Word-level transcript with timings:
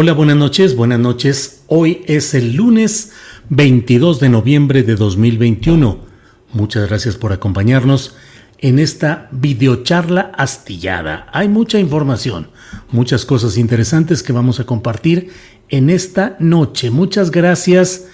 Hola, 0.00 0.12
buenas 0.12 0.36
noches, 0.36 0.76
buenas 0.76 1.00
noches. 1.00 1.64
Hoy 1.66 2.02
es 2.06 2.32
el 2.32 2.54
lunes 2.54 3.10
22 3.48 4.20
de 4.20 4.28
noviembre 4.28 4.84
de 4.84 4.94
2021. 4.94 5.98
Muchas 6.52 6.88
gracias 6.88 7.16
por 7.16 7.32
acompañarnos 7.32 8.14
en 8.58 8.78
esta 8.78 9.26
videocharla 9.32 10.30
astillada. 10.36 11.26
Hay 11.32 11.48
mucha 11.48 11.80
información, 11.80 12.46
muchas 12.92 13.24
cosas 13.24 13.58
interesantes 13.58 14.22
que 14.22 14.32
vamos 14.32 14.60
a 14.60 14.66
compartir 14.66 15.32
en 15.68 15.90
esta 15.90 16.36
noche. 16.38 16.92
Muchas 16.92 17.32
gracias. 17.32 18.06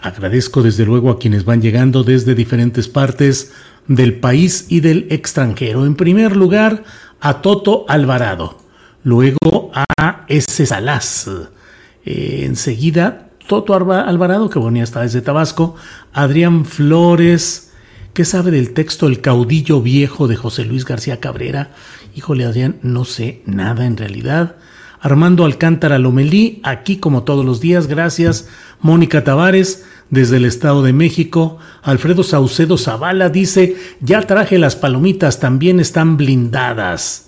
Agradezco 0.00 0.62
desde 0.62 0.86
luego 0.86 1.10
a 1.10 1.18
quienes 1.18 1.44
van 1.44 1.60
llegando 1.60 2.02
desde 2.02 2.34
diferentes 2.34 2.88
partes 2.88 3.52
del 3.88 4.20
país 4.20 4.64
y 4.70 4.80
del 4.80 5.06
extranjero. 5.10 5.84
En 5.84 5.96
primer 5.96 6.34
lugar, 6.34 6.84
a 7.20 7.42
Toto 7.42 7.84
Alvarado 7.90 8.64
luego 9.06 9.70
a 9.72 9.84
ese 10.28 10.66
Salas. 10.66 11.30
Eh, 12.04 12.42
enseguida, 12.44 13.30
Toto 13.46 13.74
Alvarado, 13.74 14.50
que 14.50 14.58
venía 14.58 14.82
hasta 14.82 15.02
desde 15.02 15.22
Tabasco, 15.22 15.76
Adrián 16.12 16.64
Flores, 16.64 17.72
¿qué 18.12 18.24
sabe 18.24 18.50
del 18.50 18.72
texto 18.72 19.06
El 19.06 19.20
caudillo 19.20 19.80
viejo 19.82 20.26
de 20.26 20.36
José 20.36 20.64
Luis 20.64 20.84
García 20.84 21.20
Cabrera? 21.20 21.70
Híjole, 22.14 22.44
Adrián, 22.44 22.76
no 22.82 23.04
sé 23.04 23.42
nada 23.46 23.86
en 23.86 23.96
realidad. 23.96 24.56
Armando 25.00 25.44
Alcántara 25.44 25.98
Lomelí, 25.98 26.60
aquí 26.64 26.96
como 26.96 27.22
todos 27.22 27.44
los 27.44 27.60
días, 27.60 27.86
gracias. 27.86 28.48
Mónica 28.80 29.22
Tavares, 29.22 29.84
desde 30.10 30.38
el 30.38 30.44
Estado 30.44 30.82
de 30.82 30.92
México. 30.92 31.58
Alfredo 31.82 32.22
Saucedo 32.22 32.78
Zavala 32.78 33.28
dice, 33.28 33.76
ya 34.00 34.22
traje 34.22 34.58
las 34.58 34.76
palomitas, 34.76 35.38
también 35.38 35.80
están 35.80 36.16
blindadas. 36.16 37.25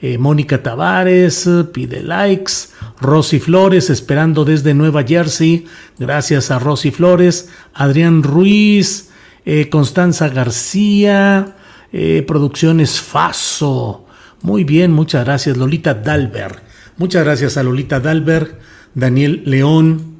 Eh, 0.00 0.18
Mónica 0.18 0.62
Tavares 0.62 1.48
pide 1.72 2.02
likes. 2.02 2.68
Rosy 3.00 3.38
Flores 3.38 3.90
esperando 3.90 4.44
desde 4.44 4.74
Nueva 4.74 5.02
Jersey. 5.04 5.66
Gracias 5.98 6.50
a 6.50 6.58
Rosy 6.58 6.90
Flores. 6.90 7.48
Adrián 7.74 8.22
Ruiz. 8.22 9.10
Eh, 9.44 9.68
Constanza 9.68 10.28
García. 10.28 11.56
Eh, 11.92 12.24
producciones 12.26 13.00
Faso. 13.00 14.06
Muy 14.42 14.64
bien, 14.64 14.92
muchas 14.92 15.24
gracias. 15.24 15.56
Lolita 15.56 15.94
Dalberg. 15.94 16.62
Muchas 16.96 17.24
gracias 17.24 17.56
a 17.56 17.62
Lolita 17.62 18.00
Dalberg. 18.00 18.58
Daniel 18.94 19.42
León. 19.46 20.18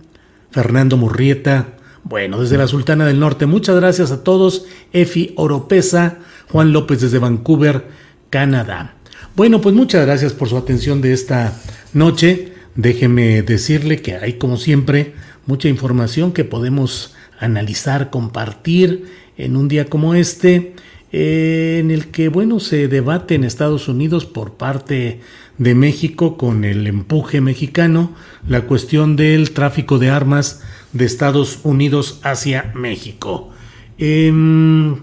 Fernando 0.50 0.96
Murrieta. 0.96 1.78
Bueno, 2.04 2.40
desde 2.40 2.56
la 2.56 2.66
Sultana 2.66 3.04
del 3.04 3.20
Norte, 3.20 3.46
muchas 3.46 3.76
gracias 3.76 4.10
a 4.12 4.24
todos. 4.24 4.64
Efi 4.92 5.34
Oropesa, 5.36 6.18
Juan 6.50 6.72
López 6.72 7.00
desde 7.00 7.18
Vancouver, 7.18 7.88
Canadá. 8.30 8.97
Bueno, 9.36 9.60
pues 9.60 9.74
muchas 9.74 10.04
gracias 10.04 10.32
por 10.32 10.48
su 10.48 10.56
atención 10.56 11.00
de 11.00 11.12
esta 11.12 11.56
noche. 11.92 12.52
Déjeme 12.74 13.42
decirle 13.42 14.02
que 14.02 14.16
hay, 14.16 14.34
como 14.34 14.56
siempre, 14.56 15.14
mucha 15.46 15.68
información 15.68 16.32
que 16.32 16.44
podemos 16.44 17.14
analizar, 17.38 18.10
compartir 18.10 19.06
en 19.36 19.56
un 19.56 19.68
día 19.68 19.86
como 19.86 20.14
este, 20.14 20.74
eh, 21.12 21.78
en 21.80 21.90
el 21.90 22.08
que, 22.08 22.28
bueno, 22.28 22.60
se 22.60 22.88
debate 22.88 23.34
en 23.34 23.44
Estados 23.44 23.88
Unidos 23.88 24.26
por 24.26 24.54
parte 24.54 25.20
de 25.56 25.74
México 25.74 26.36
con 26.36 26.64
el 26.64 26.86
empuje 26.86 27.40
mexicano 27.40 28.14
la 28.48 28.62
cuestión 28.62 29.16
del 29.16 29.52
tráfico 29.52 29.98
de 29.98 30.10
armas 30.10 30.62
de 30.92 31.04
Estados 31.04 31.60
Unidos 31.62 32.20
hacia 32.22 32.72
México. 32.74 33.50
Em, 33.98 34.96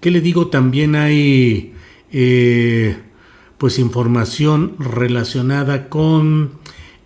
¿Qué 0.00 0.10
le 0.10 0.20
digo? 0.20 0.48
También 0.48 0.94
hay... 0.94 1.72
Eh, 2.12 2.96
pues 3.58 3.78
información 3.78 4.76
relacionada 4.78 5.88
con 5.88 6.52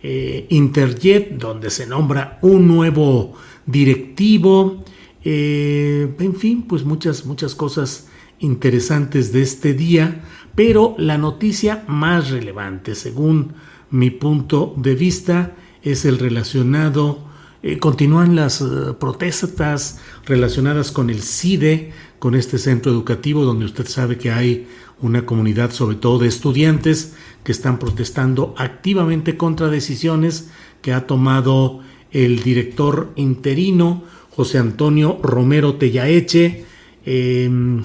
eh, 0.02 0.46
Interjet, 0.50 1.36
donde 1.36 1.70
se 1.70 1.86
nombra 1.86 2.38
un 2.42 2.66
nuevo 2.66 3.34
directivo, 3.66 4.84
eh, 5.24 6.14
en 6.18 6.34
fin, 6.34 6.62
pues 6.62 6.84
muchas, 6.84 7.26
muchas 7.26 7.54
cosas 7.54 8.08
interesantes 8.38 9.32
de 9.32 9.42
este 9.42 9.74
día, 9.74 10.22
pero 10.54 10.94
la 10.98 11.18
noticia 11.18 11.84
más 11.86 12.30
relevante, 12.30 12.94
según 12.94 13.52
mi 13.90 14.10
punto 14.10 14.74
de 14.76 14.94
vista, 14.94 15.54
es 15.82 16.04
el 16.04 16.18
relacionado, 16.18 17.29
eh, 17.62 17.78
continúan 17.78 18.36
las 18.36 18.64
protestas 18.98 19.98
relacionadas 20.26 20.92
con 20.92 21.10
el 21.10 21.22
CIDE, 21.22 21.92
con 22.18 22.34
este 22.34 22.58
centro 22.58 22.92
educativo 22.92 23.44
donde 23.44 23.64
usted 23.64 23.86
sabe 23.86 24.18
que 24.18 24.30
hay 24.30 24.66
una 25.02 25.24
comunidad 25.24 25.70
sobre 25.72 25.96
todo 25.96 26.18
de 26.18 26.28
estudiantes 26.28 27.14
que 27.44 27.52
están 27.52 27.78
protestando 27.78 28.54
activamente 28.58 29.36
contra 29.36 29.68
decisiones 29.68 30.50
que 30.82 30.92
ha 30.92 31.06
tomado 31.06 31.80
el 32.10 32.42
director 32.42 33.12
interino 33.16 34.04
José 34.30 34.58
Antonio 34.58 35.18
Romero 35.22 35.74
Tellaeche, 35.74 36.64
em, 37.04 37.82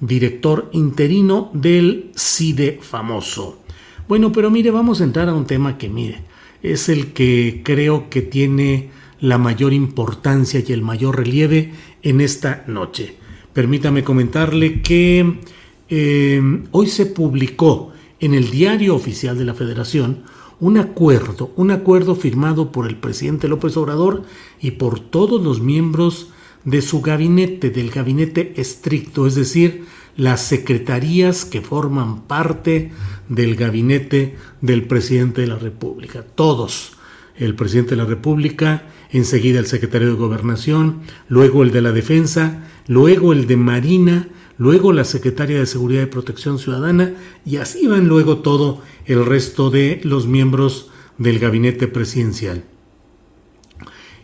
director 0.00 0.70
interino 0.72 1.50
del 1.52 2.12
CIDE 2.16 2.78
famoso. 2.80 3.62
Bueno, 4.06 4.32
pero 4.32 4.50
mire, 4.50 4.70
vamos 4.70 5.00
a 5.00 5.04
entrar 5.04 5.28
a 5.28 5.34
un 5.34 5.44
tema 5.44 5.76
que 5.76 5.88
mire, 5.88 6.22
es 6.62 6.88
el 6.88 7.12
que 7.12 7.62
creo 7.64 8.08
que 8.08 8.22
tiene 8.22 8.90
la 9.20 9.38
mayor 9.38 9.72
importancia 9.72 10.62
y 10.66 10.72
el 10.72 10.82
mayor 10.82 11.16
relieve 11.16 11.72
en 12.02 12.20
esta 12.20 12.64
noche. 12.66 13.16
Permítame 13.52 14.04
comentarle 14.04 14.82
que 14.82 15.40
eh, 15.88 16.62
hoy 16.70 16.86
se 16.86 17.06
publicó 17.06 17.92
en 18.20 18.34
el 18.34 18.50
diario 18.50 18.94
oficial 18.94 19.38
de 19.38 19.44
la 19.44 19.54
Federación 19.54 20.24
un 20.60 20.76
acuerdo, 20.76 21.52
un 21.56 21.70
acuerdo 21.70 22.14
firmado 22.14 22.72
por 22.72 22.86
el 22.86 22.96
presidente 22.96 23.48
López 23.48 23.76
Obrador 23.76 24.24
y 24.60 24.72
por 24.72 25.00
todos 25.00 25.42
los 25.42 25.60
miembros 25.60 26.30
de 26.64 26.82
su 26.82 27.00
gabinete, 27.00 27.70
del 27.70 27.90
gabinete 27.90 28.54
estricto, 28.56 29.26
es 29.26 29.34
decir, 29.34 29.86
las 30.16 30.42
secretarías 30.42 31.44
que 31.44 31.60
forman 31.60 32.22
parte 32.22 32.90
del 33.28 33.54
gabinete 33.54 34.36
del 34.60 34.84
presidente 34.84 35.42
de 35.42 35.46
la 35.46 35.58
República, 35.58 36.22
todos. 36.22 36.97
El 37.38 37.54
presidente 37.54 37.90
de 37.90 37.96
la 37.96 38.04
República, 38.04 38.84
enseguida 39.10 39.58
el 39.58 39.66
secretario 39.66 40.08
de 40.08 40.14
Gobernación, 40.14 41.00
luego 41.28 41.62
el 41.62 41.70
de 41.70 41.82
la 41.82 41.92
Defensa, 41.92 42.64
luego 42.86 43.32
el 43.32 43.46
de 43.46 43.56
Marina, 43.56 44.28
luego 44.58 44.92
la 44.92 45.04
Secretaria 45.04 45.58
de 45.58 45.66
Seguridad 45.66 46.02
y 46.02 46.06
Protección 46.06 46.58
Ciudadana 46.58 47.14
y 47.46 47.56
así 47.56 47.86
van 47.86 48.08
luego 48.08 48.38
todo 48.38 48.82
el 49.06 49.24
resto 49.24 49.70
de 49.70 50.00
los 50.02 50.26
miembros 50.26 50.90
del 51.16 51.38
gabinete 51.38 51.88
presidencial. 51.88 52.64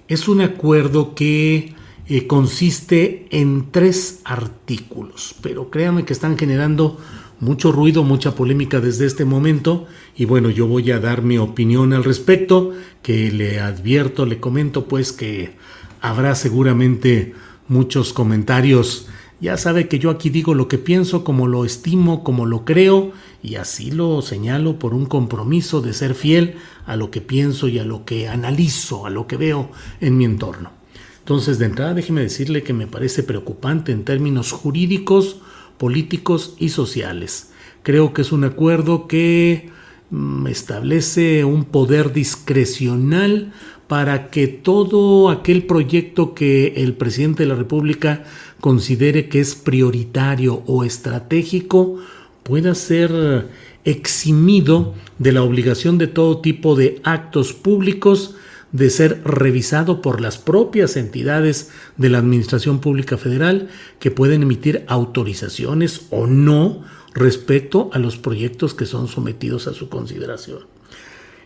Es 0.08 0.28
un 0.28 0.42
acuerdo 0.42 1.14
que 1.14 1.74
eh, 2.06 2.26
consiste 2.26 3.26
en 3.30 3.70
tres 3.70 4.20
artículos, 4.24 5.34
pero 5.40 5.70
créanme 5.70 6.04
que 6.04 6.12
están 6.12 6.36
generando 6.36 6.98
mucho 7.44 7.70
ruido, 7.72 8.02
mucha 8.02 8.34
polémica 8.34 8.80
desde 8.80 9.04
este 9.06 9.24
momento 9.24 9.86
y 10.16 10.24
bueno, 10.24 10.48
yo 10.48 10.66
voy 10.66 10.90
a 10.90 10.98
dar 10.98 11.22
mi 11.22 11.36
opinión 11.36 11.92
al 11.92 12.02
respecto, 12.02 12.72
que 13.02 13.30
le 13.30 13.60
advierto, 13.60 14.24
le 14.24 14.40
comento 14.40 14.86
pues 14.86 15.12
que 15.12 15.54
habrá 16.00 16.34
seguramente 16.34 17.34
muchos 17.68 18.12
comentarios. 18.14 19.08
Ya 19.40 19.58
sabe 19.58 19.88
que 19.88 19.98
yo 19.98 20.08
aquí 20.08 20.30
digo 20.30 20.54
lo 20.54 20.68
que 20.68 20.78
pienso, 20.78 21.22
como 21.22 21.46
lo 21.46 21.66
estimo, 21.66 22.24
como 22.24 22.46
lo 22.46 22.64
creo 22.64 23.12
y 23.42 23.56
así 23.56 23.90
lo 23.90 24.22
señalo 24.22 24.78
por 24.78 24.94
un 24.94 25.04
compromiso 25.04 25.82
de 25.82 25.92
ser 25.92 26.14
fiel 26.14 26.54
a 26.86 26.96
lo 26.96 27.10
que 27.10 27.20
pienso 27.20 27.68
y 27.68 27.78
a 27.78 27.84
lo 27.84 28.06
que 28.06 28.26
analizo, 28.26 29.04
a 29.04 29.10
lo 29.10 29.26
que 29.26 29.36
veo 29.36 29.70
en 30.00 30.16
mi 30.16 30.24
entorno. 30.24 30.70
Entonces, 31.18 31.58
de 31.58 31.66
entrada, 31.66 31.94
déjeme 31.94 32.22
decirle 32.22 32.62
que 32.62 32.72
me 32.72 32.86
parece 32.86 33.22
preocupante 33.22 33.92
en 33.92 34.04
términos 34.04 34.52
jurídicos, 34.52 35.38
políticos 35.78 36.54
y 36.58 36.70
sociales. 36.70 37.52
Creo 37.82 38.12
que 38.12 38.22
es 38.22 38.32
un 38.32 38.44
acuerdo 38.44 39.06
que 39.06 39.70
mm, 40.10 40.46
establece 40.46 41.44
un 41.44 41.64
poder 41.64 42.12
discrecional 42.12 43.52
para 43.88 44.30
que 44.30 44.48
todo 44.48 45.28
aquel 45.28 45.64
proyecto 45.64 46.34
que 46.34 46.74
el 46.76 46.94
presidente 46.94 47.42
de 47.42 47.50
la 47.50 47.54
República 47.54 48.24
considere 48.60 49.28
que 49.28 49.40
es 49.40 49.54
prioritario 49.54 50.62
o 50.66 50.84
estratégico 50.84 51.98
pueda 52.42 52.74
ser 52.74 53.48
eximido 53.84 54.94
de 55.18 55.32
la 55.32 55.42
obligación 55.42 55.98
de 55.98 56.06
todo 56.06 56.40
tipo 56.40 56.74
de 56.74 57.00
actos 57.04 57.52
públicos 57.52 58.36
de 58.74 58.90
ser 58.90 59.22
revisado 59.24 60.02
por 60.02 60.20
las 60.20 60.36
propias 60.36 60.96
entidades 60.96 61.70
de 61.96 62.10
la 62.10 62.18
Administración 62.18 62.80
Pública 62.80 63.16
Federal 63.16 63.68
que 64.00 64.10
pueden 64.10 64.42
emitir 64.42 64.84
autorizaciones 64.88 66.08
o 66.10 66.26
no 66.26 66.82
respecto 67.14 67.88
a 67.92 68.00
los 68.00 68.16
proyectos 68.16 68.74
que 68.74 68.84
son 68.84 69.06
sometidos 69.06 69.68
a 69.68 69.74
su 69.74 69.88
consideración. 69.88 70.66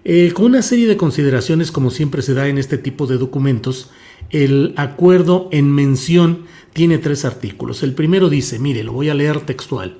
Eh, 0.04 0.32
con 0.32 0.46
una 0.46 0.62
serie 0.62 0.86
de 0.86 0.96
consideraciones, 0.96 1.70
como 1.70 1.90
siempre 1.90 2.22
se 2.22 2.32
da 2.32 2.48
en 2.48 2.56
este 2.56 2.78
tipo 2.78 3.06
de 3.06 3.18
documentos, 3.18 3.90
el 4.30 4.72
acuerdo 4.76 5.50
en 5.52 5.70
mención 5.70 6.44
tiene 6.72 6.96
tres 6.96 7.26
artículos. 7.26 7.82
El 7.82 7.92
primero 7.92 8.30
dice, 8.30 8.58
mire, 8.58 8.84
lo 8.84 8.94
voy 8.94 9.10
a 9.10 9.14
leer 9.14 9.40
textual. 9.40 9.98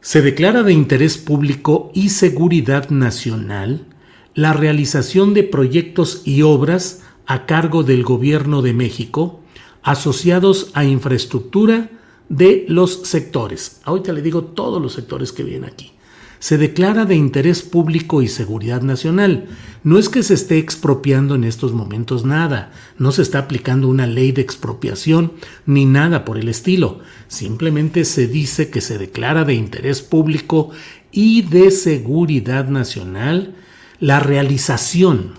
Se 0.00 0.22
declara 0.22 0.62
de 0.62 0.72
interés 0.72 1.18
público 1.18 1.92
y 1.92 2.08
seguridad 2.08 2.88
nacional 2.88 3.89
la 4.34 4.52
realización 4.52 5.34
de 5.34 5.42
proyectos 5.42 6.22
y 6.24 6.42
obras 6.42 7.02
a 7.26 7.46
cargo 7.46 7.82
del 7.82 8.02
Gobierno 8.02 8.62
de 8.62 8.74
México 8.74 9.40
asociados 9.82 10.70
a 10.74 10.84
infraestructura 10.84 11.90
de 12.28 12.64
los 12.68 13.02
sectores. 13.04 13.80
Ahorita 13.84 14.12
le 14.12 14.22
digo 14.22 14.44
todos 14.44 14.80
los 14.80 14.92
sectores 14.92 15.32
que 15.32 15.42
vienen 15.42 15.70
aquí. 15.70 15.92
Se 16.38 16.56
declara 16.56 17.04
de 17.04 17.16
interés 17.16 17.60
público 17.60 18.22
y 18.22 18.28
seguridad 18.28 18.80
nacional. 18.80 19.46
No 19.84 19.98
es 19.98 20.08
que 20.08 20.22
se 20.22 20.32
esté 20.32 20.56
expropiando 20.56 21.34
en 21.34 21.44
estos 21.44 21.72
momentos 21.72 22.24
nada, 22.24 22.72
no 22.96 23.12
se 23.12 23.20
está 23.20 23.40
aplicando 23.40 23.88
una 23.88 24.06
ley 24.06 24.32
de 24.32 24.40
expropiación 24.40 25.32
ni 25.66 25.84
nada 25.84 26.24
por 26.24 26.38
el 26.38 26.48
estilo. 26.48 27.00
Simplemente 27.28 28.06
se 28.06 28.26
dice 28.26 28.70
que 28.70 28.80
se 28.80 28.96
declara 28.96 29.44
de 29.44 29.54
interés 29.54 30.00
público 30.00 30.70
y 31.12 31.42
de 31.42 31.70
seguridad 31.70 32.68
nacional 32.68 33.54
la 34.00 34.18
realización 34.18 35.34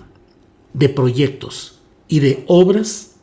de 0.72 0.88
proyectos 0.88 1.80
y 2.08 2.20
de 2.20 2.44
obras 2.46 3.16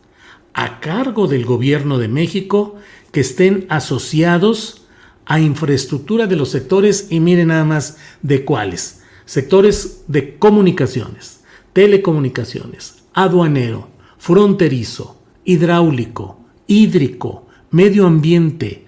a 0.54 0.80
cargo 0.82 1.28
del 1.28 1.46
gobierno 1.46 1.98
de 1.98 2.10
México 2.10 2.76
que 3.12 3.22
estén 3.22 3.66
asociados 3.70 4.86
a 5.26 5.40
infraestructura 5.40 6.28
de 6.28 6.36
los 6.36 6.50
sectores 6.50 7.08
y 7.10 7.20
miren 7.20 7.48
nada 7.48 7.64
más 7.64 7.98
de 8.22 8.44
cuáles. 8.44 9.04
Sectores 9.26 10.04
de 10.08 10.38
comunicaciones, 10.38 11.42
telecomunicaciones, 11.72 13.04
aduanero, 13.14 13.90
fronterizo, 14.18 15.22
hidráulico, 15.46 16.40
hídrico, 16.68 17.48
medio 17.72 18.08
ambiente, 18.08 18.86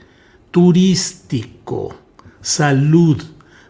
turístico, 0.50 1.96
salud, 2.42 3.22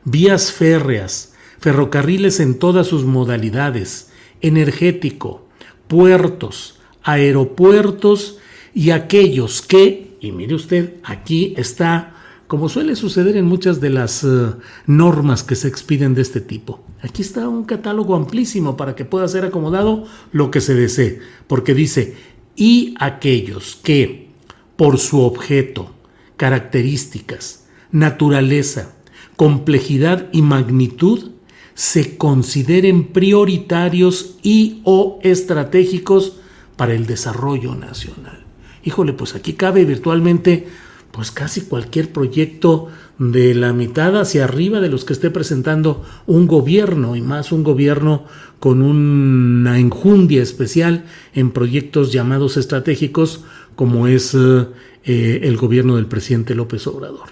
vías 0.06 0.52
férreas, 0.52 1.31
ferrocarriles 1.62 2.40
en 2.40 2.58
todas 2.58 2.88
sus 2.88 3.06
modalidades, 3.06 4.10
energético, 4.42 5.46
puertos, 5.88 6.80
aeropuertos 7.04 8.40
y 8.74 8.90
aquellos 8.90 9.62
que, 9.62 10.18
y 10.20 10.32
mire 10.32 10.56
usted, 10.56 10.96
aquí 11.04 11.54
está, 11.58 12.16
como 12.48 12.68
suele 12.68 12.96
suceder 12.96 13.38
en 13.38 13.46
muchas 13.46 13.80
de 13.80 13.92
las 13.92 14.24
eh, 14.24 14.54
normas 14.88 15.44
que 15.44 15.56
se 15.56 15.68
expiden 15.68 16.16
de 16.16 16.24
este 16.24 16.42
tipo, 16.42 16.84
aquí 17.04 17.22
está 17.22 17.48
un 17.48 17.66
catálogo 17.66 18.16
amplísimo 18.16 18.76
para 18.76 18.96
que 18.96 19.06
pueda 19.06 19.28
ser 19.28 19.46
acomodado 19.46 20.06
lo 20.32 20.50
que 20.50 20.62
se 20.62 20.74
desee, 20.74 21.20
porque 21.46 21.76
dice, 21.76 22.16
y 22.56 22.96
aquellos 23.00 23.80
que, 23.84 24.30
por 24.78 24.98
su 24.98 25.22
objeto, 25.22 25.92
características, 26.38 27.68
naturaleza, 27.92 28.94
complejidad 29.36 30.28
y 30.32 30.42
magnitud, 30.42 31.32
se 31.74 32.18
consideren 32.18 33.08
prioritarios 33.08 34.38
y 34.44 34.82
o 34.84 35.20
estratégicos 35.24 36.38
para 36.76 36.94
el 36.94 37.06
desarrollo 37.06 37.76
nacional. 37.76 38.44
Híjole, 38.84 39.14
pues 39.14 39.36
aquí 39.36 39.54
cabe 39.54 39.86
virtualmente 39.86 40.68
pues 41.12 41.32
casi 41.32 41.62
cualquier 41.62 42.12
proyecto 42.12 42.88
de 43.20 43.54
la 43.54 43.74
mitad 43.74 44.20
hacia 44.20 44.46
arriba 44.46 44.80
de 44.80 44.90
los 44.90 45.06
que 45.06 45.14
esté 45.14 45.30
presentando 45.30 46.04
un 46.26 46.48
gobierno 46.48 47.16
y 47.16 47.22
más 47.22 47.52
un 47.52 47.64
gobierno 47.64 48.26
con 48.60 48.82
una 48.82 49.78
enjundia 49.78 50.42
especial 50.42 51.06
en 51.34 51.52
proyectos 51.52 52.12
llamados 52.12 52.58
estratégicos 52.58 53.44
como 53.76 54.08
es 54.08 54.36
eh, 54.36 55.40
el 55.44 55.58
gobierno 55.58 55.98
del 55.98 56.08
presidente 56.08 56.56
López 56.56 56.88
Obrador. 56.88 57.30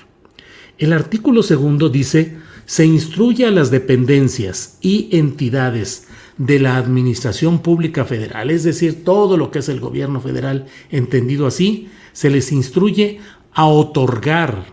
El 0.78 0.94
artículo 0.94 1.42
segundo 1.44 1.90
dice 1.90 2.38
se 2.69 2.86
instruye 2.86 3.48
a 3.48 3.51
las 3.51 3.71
dependencias 3.71 4.77
y 4.80 5.10
entidades 5.12 6.07
de 6.38 6.60
la 6.60 6.77
Administración 6.77 7.63
Pública 7.63 8.06
Federal, 8.06 8.51
es 8.51 8.63
decir, 8.63 9.04
todo 9.04 9.38
lo 9.38 9.50
que 9.50 9.57
es 9.57 9.69
el 9.69 9.80
gobierno 9.80 10.21
federal 10.21 10.68
entendido 10.92 11.48
así, 11.48 11.89
se 12.13 12.30
les 12.30 12.51
instruye 12.51 13.21
a 13.54 13.66
otorgar 13.66 14.66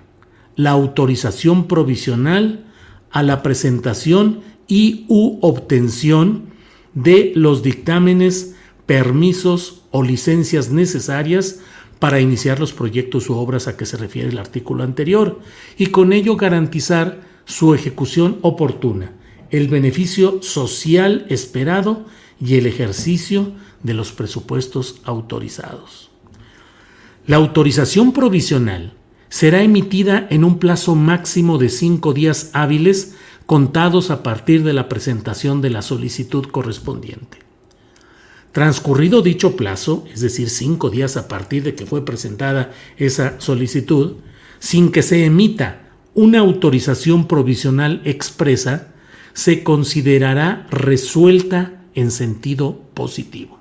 la 0.56 0.72
autorización 0.72 1.68
provisional 1.68 2.66
a 3.12 3.22
la 3.22 3.42
presentación 3.42 4.40
y 4.68 5.06
u 5.08 5.38
obtención 5.40 6.50
de 6.92 7.32
los 7.34 7.62
dictámenes, 7.62 8.56
permisos 8.84 9.84
o 9.90 10.02
licencias 10.02 10.70
necesarias 10.70 11.60
para 11.98 12.20
iniciar 12.20 12.60
los 12.60 12.74
proyectos 12.74 13.30
u 13.30 13.36
obras 13.36 13.68
a 13.68 13.78
que 13.78 13.86
se 13.86 13.96
refiere 13.96 14.28
el 14.28 14.38
artículo 14.38 14.84
anterior 14.84 15.40
y 15.78 15.86
con 15.86 16.12
ello 16.12 16.36
garantizar 16.36 17.25
su 17.46 17.74
ejecución 17.74 18.38
oportuna, 18.42 19.12
el 19.50 19.68
beneficio 19.68 20.42
social 20.42 21.24
esperado 21.30 22.04
y 22.38 22.56
el 22.56 22.66
ejercicio 22.66 23.52
de 23.82 23.94
los 23.94 24.12
presupuestos 24.12 25.00
autorizados. 25.04 26.10
La 27.26 27.36
autorización 27.36 28.12
provisional 28.12 28.92
será 29.28 29.62
emitida 29.62 30.26
en 30.30 30.44
un 30.44 30.58
plazo 30.58 30.94
máximo 30.94 31.58
de 31.58 31.68
cinco 31.68 32.12
días 32.12 32.50
hábiles 32.52 33.14
contados 33.46 34.10
a 34.10 34.22
partir 34.22 34.64
de 34.64 34.72
la 34.72 34.88
presentación 34.88 35.62
de 35.62 35.70
la 35.70 35.82
solicitud 35.82 36.46
correspondiente. 36.46 37.38
Transcurrido 38.52 39.22
dicho 39.22 39.56
plazo, 39.56 40.04
es 40.12 40.20
decir, 40.20 40.50
cinco 40.50 40.90
días 40.90 41.16
a 41.16 41.28
partir 41.28 41.62
de 41.62 41.74
que 41.74 41.86
fue 41.86 42.04
presentada 42.04 42.72
esa 42.96 43.40
solicitud, 43.40 44.16
sin 44.58 44.90
que 44.90 45.02
se 45.02 45.24
emita 45.24 45.85
una 46.16 46.38
autorización 46.40 47.28
provisional 47.28 48.00
expresa 48.04 48.88
se 49.34 49.62
considerará 49.62 50.66
resuelta 50.70 51.82
en 51.94 52.10
sentido 52.10 52.80
positivo. 52.94 53.60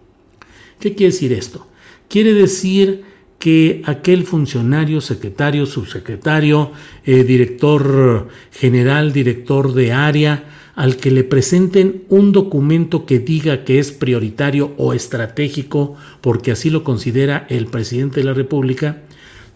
¿Qué 0.79 0.95
quiere 0.95 1.11
decir 1.11 1.33
esto? 1.33 1.67
Quiere 2.07 2.33
decir 2.33 3.03
que 3.39 3.81
aquel 3.85 4.23
funcionario, 4.23 5.01
secretario, 5.01 5.65
subsecretario, 5.65 6.71
eh, 7.03 7.25
director 7.25 8.29
general, 8.51 9.11
director 9.11 9.73
de 9.73 9.91
área, 9.91 10.45
al 10.75 10.95
que 10.95 11.11
le 11.11 11.25
presenten 11.25 12.03
un 12.07 12.31
documento 12.31 13.05
que 13.05 13.19
diga 13.19 13.65
que 13.65 13.79
es 13.79 13.91
prioritario 13.91 14.73
o 14.77 14.93
estratégico, 14.93 15.95
porque 16.21 16.51
así 16.51 16.69
lo 16.69 16.85
considera 16.85 17.45
el 17.49 17.67
presidente 17.67 18.21
de 18.21 18.25
la 18.25 18.33
República, 18.33 19.03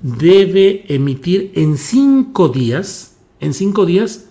debe 0.01 0.85
emitir 0.93 1.51
en 1.55 1.77
cinco 1.77 2.49
días, 2.49 3.17
en 3.39 3.53
cinco 3.53 3.85
días, 3.85 4.29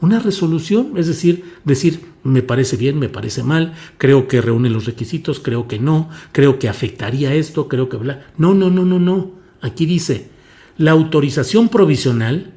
una 0.00 0.18
resolución, 0.18 0.92
es 0.96 1.06
decir, 1.06 1.44
decir, 1.64 2.00
me 2.24 2.42
parece 2.42 2.76
bien, 2.76 2.98
me 2.98 3.08
parece 3.08 3.42
mal, 3.42 3.74
creo 3.98 4.28
que 4.28 4.40
reúne 4.40 4.70
los 4.70 4.86
requisitos, 4.86 5.40
creo 5.40 5.68
que 5.68 5.78
no, 5.78 6.10
creo 6.32 6.58
que 6.58 6.68
afectaría 6.68 7.34
esto, 7.34 7.68
creo 7.68 7.88
que 7.88 7.96
bla. 7.96 8.26
No, 8.36 8.54
no, 8.54 8.70
no, 8.70 8.84
no, 8.84 8.98
no. 8.98 9.32
Aquí 9.60 9.86
dice, 9.86 10.30
la 10.76 10.90
autorización 10.90 11.68
provisional 11.68 12.54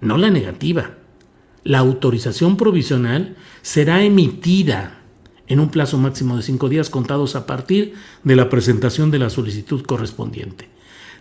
no 0.00 0.18
la 0.18 0.30
negativa. 0.30 0.98
La 1.64 1.78
autorización 1.78 2.56
provisional 2.56 3.36
será 3.62 4.04
emitida 4.04 5.00
en 5.46 5.60
un 5.60 5.70
plazo 5.70 5.98
máximo 5.98 6.36
de 6.36 6.42
cinco 6.42 6.68
días 6.68 6.90
contados 6.90 7.36
a 7.36 7.46
partir 7.46 7.94
de 8.22 8.36
la 8.36 8.50
presentación 8.50 9.10
de 9.10 9.18
la 9.18 9.30
solicitud 9.30 9.82
correspondiente. 9.82 10.73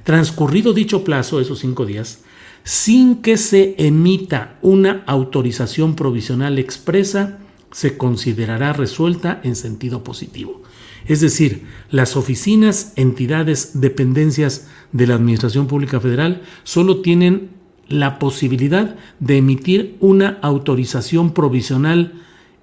Transcurrido 0.04 0.74
dicho 0.74 1.04
plazo, 1.04 1.40
esos 1.40 1.60
cinco 1.60 1.86
días, 1.86 2.20
sin 2.64 3.22
que 3.22 3.38
se 3.38 3.76
emita 3.78 4.58
una 4.62 5.04
autorización 5.08 5.96
provisional 5.96 6.60
expresa, 6.60 7.40
se 7.72 7.98
considerará 7.98 8.74
resuelta 8.74 9.42
en 9.44 9.56
sentido 9.56 10.04
positivo. 10.04 10.62
Es 11.06 11.20
decir, 11.22 11.66
las 11.90 12.16
oficinas, 12.16 12.94
entidades, 12.96 13.82
dependencias 13.82 14.68
de 14.92 15.08
la 15.08 15.16
Administración 15.16 15.68
Pública 15.68 16.00
Federal 16.00 16.42
solo 16.64 17.02
tienen 17.02 17.50
la 17.90 18.20
posibilidad 18.20 18.96
de 19.20 19.38
emitir 19.38 19.98
una 20.00 20.40
autorización 20.42 21.34
provisional, 21.34 22.14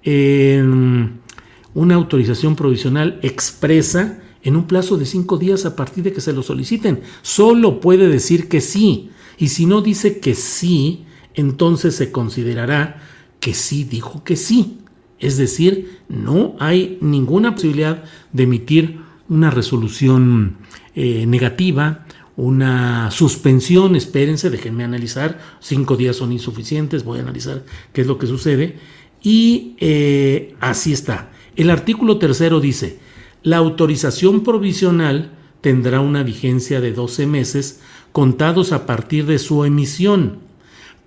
una 0.03 1.95
autorización 1.95 2.55
provisional 2.55 3.19
expresa 3.21 4.19
en 4.43 4.55
un 4.55 4.67
plazo 4.67 4.97
de 4.97 5.05
cinco 5.05 5.37
días 5.37 5.65
a 5.65 5.75
partir 5.75 6.03
de 6.03 6.13
que 6.13 6.21
se 6.21 6.33
lo 6.33 6.43
soliciten. 6.43 7.01
Solo 7.21 7.79
puede 7.79 8.07
decir 8.07 8.47
que 8.47 8.61
sí. 8.61 9.09
Y 9.37 9.49
si 9.49 9.65
no 9.65 9.81
dice 9.81 10.19
que 10.19 10.35
sí, 10.35 11.05
entonces 11.33 11.95
se 11.95 12.11
considerará 12.11 13.01
que 13.39 13.53
sí 13.53 13.83
dijo 13.83 14.23
que 14.23 14.35
sí. 14.35 14.77
Es 15.19 15.37
decir, 15.37 15.99
no 16.09 16.55
hay 16.59 16.97
ninguna 17.01 17.53
posibilidad 17.53 18.03
de 18.33 18.43
emitir 18.43 18.99
una 19.29 19.51
resolución 19.51 20.57
eh, 20.95 21.25
negativa, 21.25 22.05
una 22.35 23.11
suspensión, 23.11 23.95
espérense, 23.95 24.49
déjenme 24.49 24.83
analizar, 24.83 25.39
cinco 25.59 25.95
días 25.95 26.15
son 26.15 26.31
insuficientes, 26.31 27.03
voy 27.03 27.19
a 27.19 27.21
analizar 27.21 27.63
qué 27.93 28.01
es 28.01 28.07
lo 28.07 28.17
que 28.17 28.27
sucede. 28.27 28.77
Y 29.21 29.75
eh, 29.79 30.55
así 30.59 30.91
está. 30.91 31.31
El 31.55 31.69
artículo 31.69 32.17
tercero 32.17 32.59
dice, 32.59 32.99
la 33.43 33.57
autorización 33.57 34.43
provisional 34.43 35.31
tendrá 35.61 35.99
una 35.99 36.23
vigencia 36.23 36.81
de 36.81 36.93
12 36.93 37.27
meses 37.27 37.81
contados 38.11 38.71
a 38.71 38.85
partir 38.85 39.25
de 39.25 39.39
su 39.39 39.63
emisión 39.63 40.51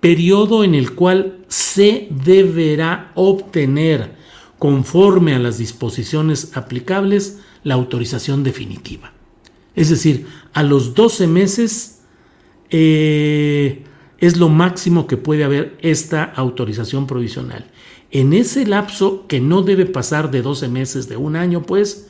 periodo 0.05 0.63
en 0.63 0.75
el 0.75 0.93
cual 0.93 1.39
se 1.47 2.07
deberá 2.11 3.11
obtener, 3.15 4.11
conforme 4.59 5.33
a 5.33 5.39
las 5.39 5.57
disposiciones 5.57 6.55
aplicables, 6.55 7.39
la 7.63 7.73
autorización 7.73 8.43
definitiva. 8.43 9.13
Es 9.75 9.89
decir, 9.89 10.27
a 10.53 10.61
los 10.61 10.93
12 10.93 11.25
meses 11.25 12.01
eh, 12.69 13.83
es 14.19 14.37
lo 14.37 14.49
máximo 14.49 15.07
que 15.07 15.17
puede 15.17 15.43
haber 15.43 15.75
esta 15.81 16.23
autorización 16.23 17.07
provisional. 17.07 17.65
En 18.11 18.33
ese 18.33 18.67
lapso, 18.67 19.25
que 19.27 19.39
no 19.39 19.63
debe 19.63 19.87
pasar 19.87 20.29
de 20.29 20.43
12 20.43 20.67
meses, 20.67 21.09
de 21.09 21.17
un 21.17 21.35
año, 21.35 21.63
pues, 21.63 22.09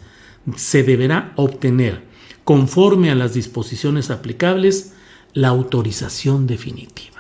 se 0.56 0.84
deberá 0.84 1.34
obtener, 1.36 2.04
conforme 2.44 3.10
a 3.10 3.16
las 3.16 3.34
disposiciones 3.34 4.10
aplicables, 4.10 4.94
la 5.34 5.50
autorización 5.50 6.48
definitiva. 6.48 7.16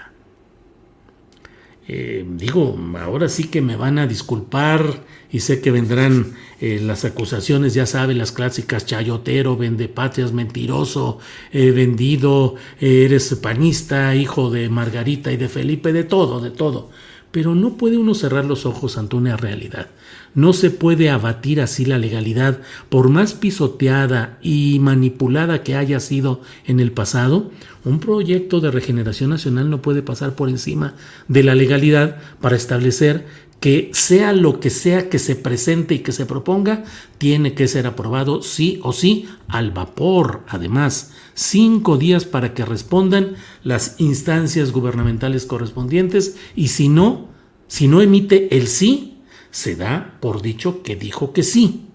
Eh, 1.87 2.25
digo, 2.27 2.75
ahora 2.99 3.29
sí 3.29 3.43
que 3.43 3.61
me 3.61 3.75
van 3.75 3.99
a 3.99 4.07
disculpar 4.07 5.03
y 5.31 5.41
sé 5.41 5.61
que 5.61 5.69
vendrán 5.69 6.33
eh, 6.59 6.79
las 6.81 7.05
acusaciones, 7.05 7.75
ya 7.75 7.85
saben, 7.85 8.17
las 8.17 8.31
clásicas, 8.31 8.87
chayotero, 8.87 9.59
patrias, 9.93 10.31
mentiroso, 10.31 11.19
eh, 11.51 11.69
vendido, 11.71 12.55
eres 12.79 13.35
panista, 13.35 14.15
hijo 14.15 14.49
de 14.49 14.69
Margarita 14.69 15.31
y 15.31 15.37
de 15.37 15.47
Felipe, 15.47 15.93
de 15.93 16.03
todo, 16.03 16.39
de 16.39 16.49
todo. 16.49 16.89
Pero 17.29 17.53
no 17.53 17.77
puede 17.77 17.97
uno 17.97 18.15
cerrar 18.15 18.45
los 18.45 18.65
ojos 18.65 18.97
ante 18.97 19.17
una 19.17 19.37
realidad. 19.37 19.89
No 20.35 20.53
se 20.53 20.69
puede 20.69 21.09
abatir 21.09 21.61
así 21.61 21.85
la 21.85 21.97
legalidad, 21.97 22.59
por 22.89 23.09
más 23.09 23.33
pisoteada 23.33 24.37
y 24.41 24.79
manipulada 24.79 25.63
que 25.63 25.75
haya 25.75 25.99
sido 25.99 26.41
en 26.65 26.79
el 26.79 26.91
pasado, 26.91 27.51
un 27.85 27.99
proyecto 27.99 28.59
de 28.59 28.69
regeneración 28.69 29.29
nacional 29.29 29.69
no 29.69 29.81
puede 29.81 30.01
pasar 30.01 30.35
por 30.35 30.49
encima 30.49 30.95
de 31.27 31.43
la 31.43 31.55
legalidad 31.55 32.17
para 32.41 32.55
establecer 32.55 33.25
que 33.59 33.89
sea 33.93 34.33
lo 34.33 34.59
que 34.59 34.69
sea 34.69 35.09
que 35.09 35.17
se 35.17 35.35
presente 35.35 35.95
y 35.95 35.99
que 35.99 36.11
se 36.11 36.25
proponga, 36.25 36.83
tiene 37.17 37.53
que 37.53 37.67
ser 37.67 37.87
aprobado 37.87 38.41
sí 38.41 38.79
o 38.83 38.93
sí 38.93 39.27
al 39.47 39.71
vapor. 39.71 40.43
Además, 40.47 41.13
cinco 41.33 41.97
días 41.97 42.25
para 42.25 42.53
que 42.53 42.65
respondan 42.65 43.35
las 43.63 43.95
instancias 43.99 44.71
gubernamentales 44.71 45.45
correspondientes 45.45 46.37
y 46.55 46.67
si 46.67 46.89
no, 46.89 47.29
si 47.67 47.87
no 47.87 48.01
emite 48.01 48.55
el 48.55 48.67
sí, 48.67 49.14
se 49.55 49.77
da 49.77 50.17
por 50.19 50.41
dicho 50.41 50.83
que 50.83 50.97
dijo 50.97 51.31
que 51.31 51.41
sí. 51.41 51.85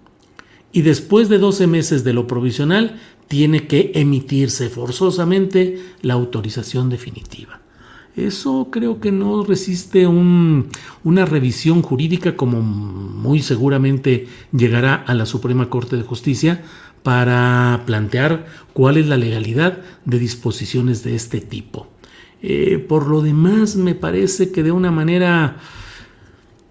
Y 0.73 0.81
después 0.81 1.29
de 1.29 1.37
12 1.37 1.67
meses 1.67 2.05
de 2.05 2.15
lo 2.15 2.27
provisional, 2.27 2.99
tiene 3.29 3.67
que 3.67 3.93
emitirse 3.97 4.71
forzosamente 4.71 5.79
la 6.01 6.15
autorización 6.15 6.89
definitiva. 6.89 7.61
Eso 8.17 8.69
creo 8.73 8.99
que 8.99 9.13
no 9.13 9.45
resiste 9.45 10.07
una 10.07 11.27
revisión 11.27 11.83
jurídica 11.83 12.35
como 12.35 12.63
muy 12.63 13.43
seguramente 13.43 14.27
llegará 14.57 14.95
a 14.95 15.13
la 15.13 15.27
Suprema 15.27 15.69
Corte 15.69 15.97
de 15.97 16.03
Justicia 16.03 16.63
para 17.03 17.83
plantear 17.85 18.47
cuál 18.73 18.97
es 18.97 19.07
la 19.07 19.19
legalidad 19.19 19.81
de 20.07 20.19
disposiciones 20.19 21.05
de 21.05 21.15
este 21.15 21.43
tipo. 21.43 21.89
Eh, 22.41 22.79
por 22.79 23.07
lo 23.07 23.21
demás, 23.21 23.77
me 23.77 23.95
parece 23.95 24.51
que 24.51 24.63
de 24.63 24.73
una 24.73 24.91
manera 24.91 25.59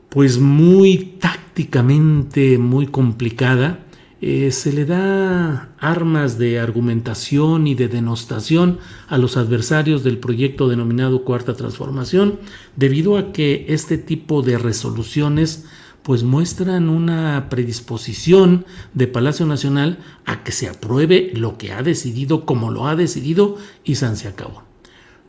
pues 0.10 0.40
muy 0.40 1.16
tácticamente 1.20 2.58
muy 2.58 2.88
complicada, 2.88 3.80
eh, 4.22 4.52
se 4.52 4.74
le 4.74 4.86
da 4.86 5.70
armas 5.80 6.38
de 6.38 6.60
argumentación 6.60 7.68
y 7.68 7.76
de 7.76 7.88
denostación 7.88 8.80
a 9.08 9.18
los 9.18 9.38
adversarios 9.38 10.04
del 10.04 10.18
proyecto 10.18 10.68
denominado 10.68 11.24
Cuarta 11.24 11.54
Transformación, 11.54 12.40
debido 12.76 13.18
a 13.18 13.32
que 13.32 13.66
este 13.70 13.98
tipo 13.98 14.42
de 14.42 14.58
resoluciones 14.58 15.66
pues 16.04 16.24
muestran 16.24 16.90
una 16.90 17.48
predisposición 17.50 18.66
de 18.94 19.08
Palacio 19.08 19.46
Nacional 19.46 20.00
a 20.26 20.44
que 20.44 20.52
se 20.52 20.68
apruebe 20.68 21.32
lo 21.36 21.58
que 21.58 21.72
ha 21.72 21.84
decidido 21.84 22.46
como 22.46 22.72
lo 22.72 22.88
ha 22.88 22.96
decidido 22.96 23.58
y 23.84 23.96
San 23.96 24.18
se 24.18 24.28
acabó. 24.28 24.64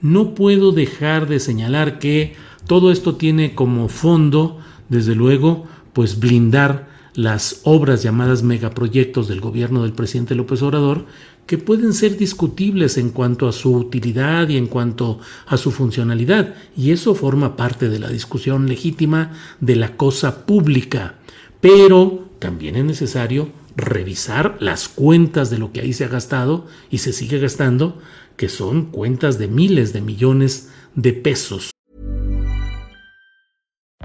No 0.01 0.35
puedo 0.35 0.73
dejar 0.73 1.29
de 1.29 1.39
señalar 1.39 1.99
que 1.99 2.35
todo 2.67 2.91
esto 2.91 3.17
tiene 3.17 3.55
como 3.55 3.89
fondo 3.89 4.59
desde 4.91 5.15
luego, 5.15 5.67
pues 5.95 6.21
blindar 6.21 6.91
las 7.15 7.61
obras 7.65 8.03
llamadas 8.03 8.43
megaproyectos 8.43 9.29
del 9.29 9.41
gobierno 9.41 9.83
del 9.83 9.93
presidente 9.93 10.35
López 10.35 10.63
Obrador, 10.63 11.07
que 11.47 11.59
pueden 11.59 11.93
ser 11.95 12.17
discutibles 12.17 12.97
en 12.97 13.11
cuanto 13.11 13.49
a 13.49 13.53
su 13.53 13.75
utilidad 13.75 14.49
y 14.49 14.57
en 14.57 14.67
cuanto 14.67 15.19
a 15.47 15.57
su 15.57 15.73
funcionalidad, 15.73 16.55
y 16.77 16.93
eso 16.93 17.15
forma 17.15 17.57
parte 17.57 17.89
de 17.89 17.99
la 17.99 18.09
discusión 18.09 18.69
legítima 18.69 19.33
de 19.61 19.77
la 19.77 19.97
cosa 19.97 20.47
pública. 20.47 21.17
Pero 21.61 22.29
también 22.39 22.77
es 22.77 22.85
necesario 22.85 23.51
revisar 23.77 24.57
las 24.61 24.89
cuentas 24.89 25.51
de 25.51 25.59
lo 25.59 25.73
que 25.73 25.81
ahí 25.81 25.93
se 25.93 26.05
ha 26.05 26.09
gastado 26.09 26.67
y 26.91 26.99
se 26.99 27.13
sigue 27.13 27.39
gastando, 27.39 27.99
que 28.37 28.49
son 28.49 28.87
cuentas 28.87 29.39
de 29.39 29.49
miles 29.49 29.93
de 29.93 30.01
millones 30.01 30.71
de 30.95 31.13
pesos. 31.13 31.71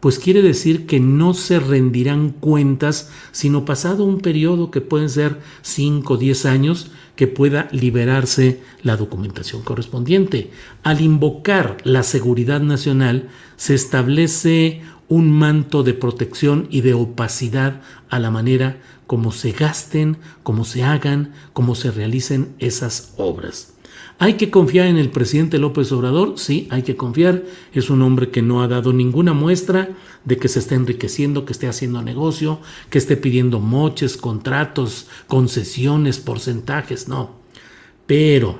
pues 0.00 0.18
quiere 0.18 0.42
decir 0.42 0.86
que 0.86 1.00
no 1.00 1.34
se 1.34 1.58
rendirán 1.58 2.30
cuentas, 2.30 3.10
sino 3.32 3.64
pasado 3.64 4.04
un 4.04 4.20
periodo 4.20 4.70
que 4.70 4.80
pueden 4.80 5.08
ser 5.08 5.40
5 5.62 6.14
o 6.14 6.16
10 6.16 6.46
años, 6.46 6.90
que 7.16 7.26
pueda 7.26 7.68
liberarse 7.72 8.60
la 8.82 8.96
documentación 8.96 9.62
correspondiente. 9.62 10.50
Al 10.82 11.00
invocar 11.00 11.78
la 11.84 12.02
seguridad 12.02 12.60
nacional, 12.60 13.28
se 13.56 13.74
establece 13.74 14.82
un 15.08 15.30
manto 15.30 15.82
de 15.82 15.94
protección 15.94 16.66
y 16.70 16.80
de 16.80 16.94
opacidad 16.94 17.80
a 18.10 18.18
la 18.18 18.30
manera 18.30 18.80
como 19.06 19.30
se 19.32 19.52
gasten, 19.52 20.18
como 20.42 20.64
se 20.64 20.82
hagan, 20.82 21.32
como 21.52 21.74
se 21.74 21.90
realicen 21.90 22.54
esas 22.58 23.14
obras. 23.16 23.75
¿Hay 24.18 24.34
que 24.34 24.50
confiar 24.50 24.86
en 24.86 24.96
el 24.96 25.10
presidente 25.10 25.58
López 25.58 25.92
Obrador? 25.92 26.38
Sí, 26.38 26.68
hay 26.70 26.82
que 26.82 26.96
confiar. 26.96 27.44
Es 27.74 27.90
un 27.90 28.00
hombre 28.00 28.30
que 28.30 28.40
no 28.40 28.62
ha 28.62 28.68
dado 28.68 28.94
ninguna 28.94 29.34
muestra 29.34 29.90
de 30.24 30.38
que 30.38 30.48
se 30.48 30.58
esté 30.58 30.74
enriqueciendo, 30.74 31.44
que 31.44 31.52
esté 31.52 31.68
haciendo 31.68 32.00
negocio, 32.00 32.60
que 32.88 32.96
esté 32.96 33.18
pidiendo 33.18 33.60
moches, 33.60 34.16
contratos, 34.16 35.06
concesiones, 35.26 36.18
porcentajes, 36.18 37.08
no. 37.08 37.32
Pero 38.06 38.58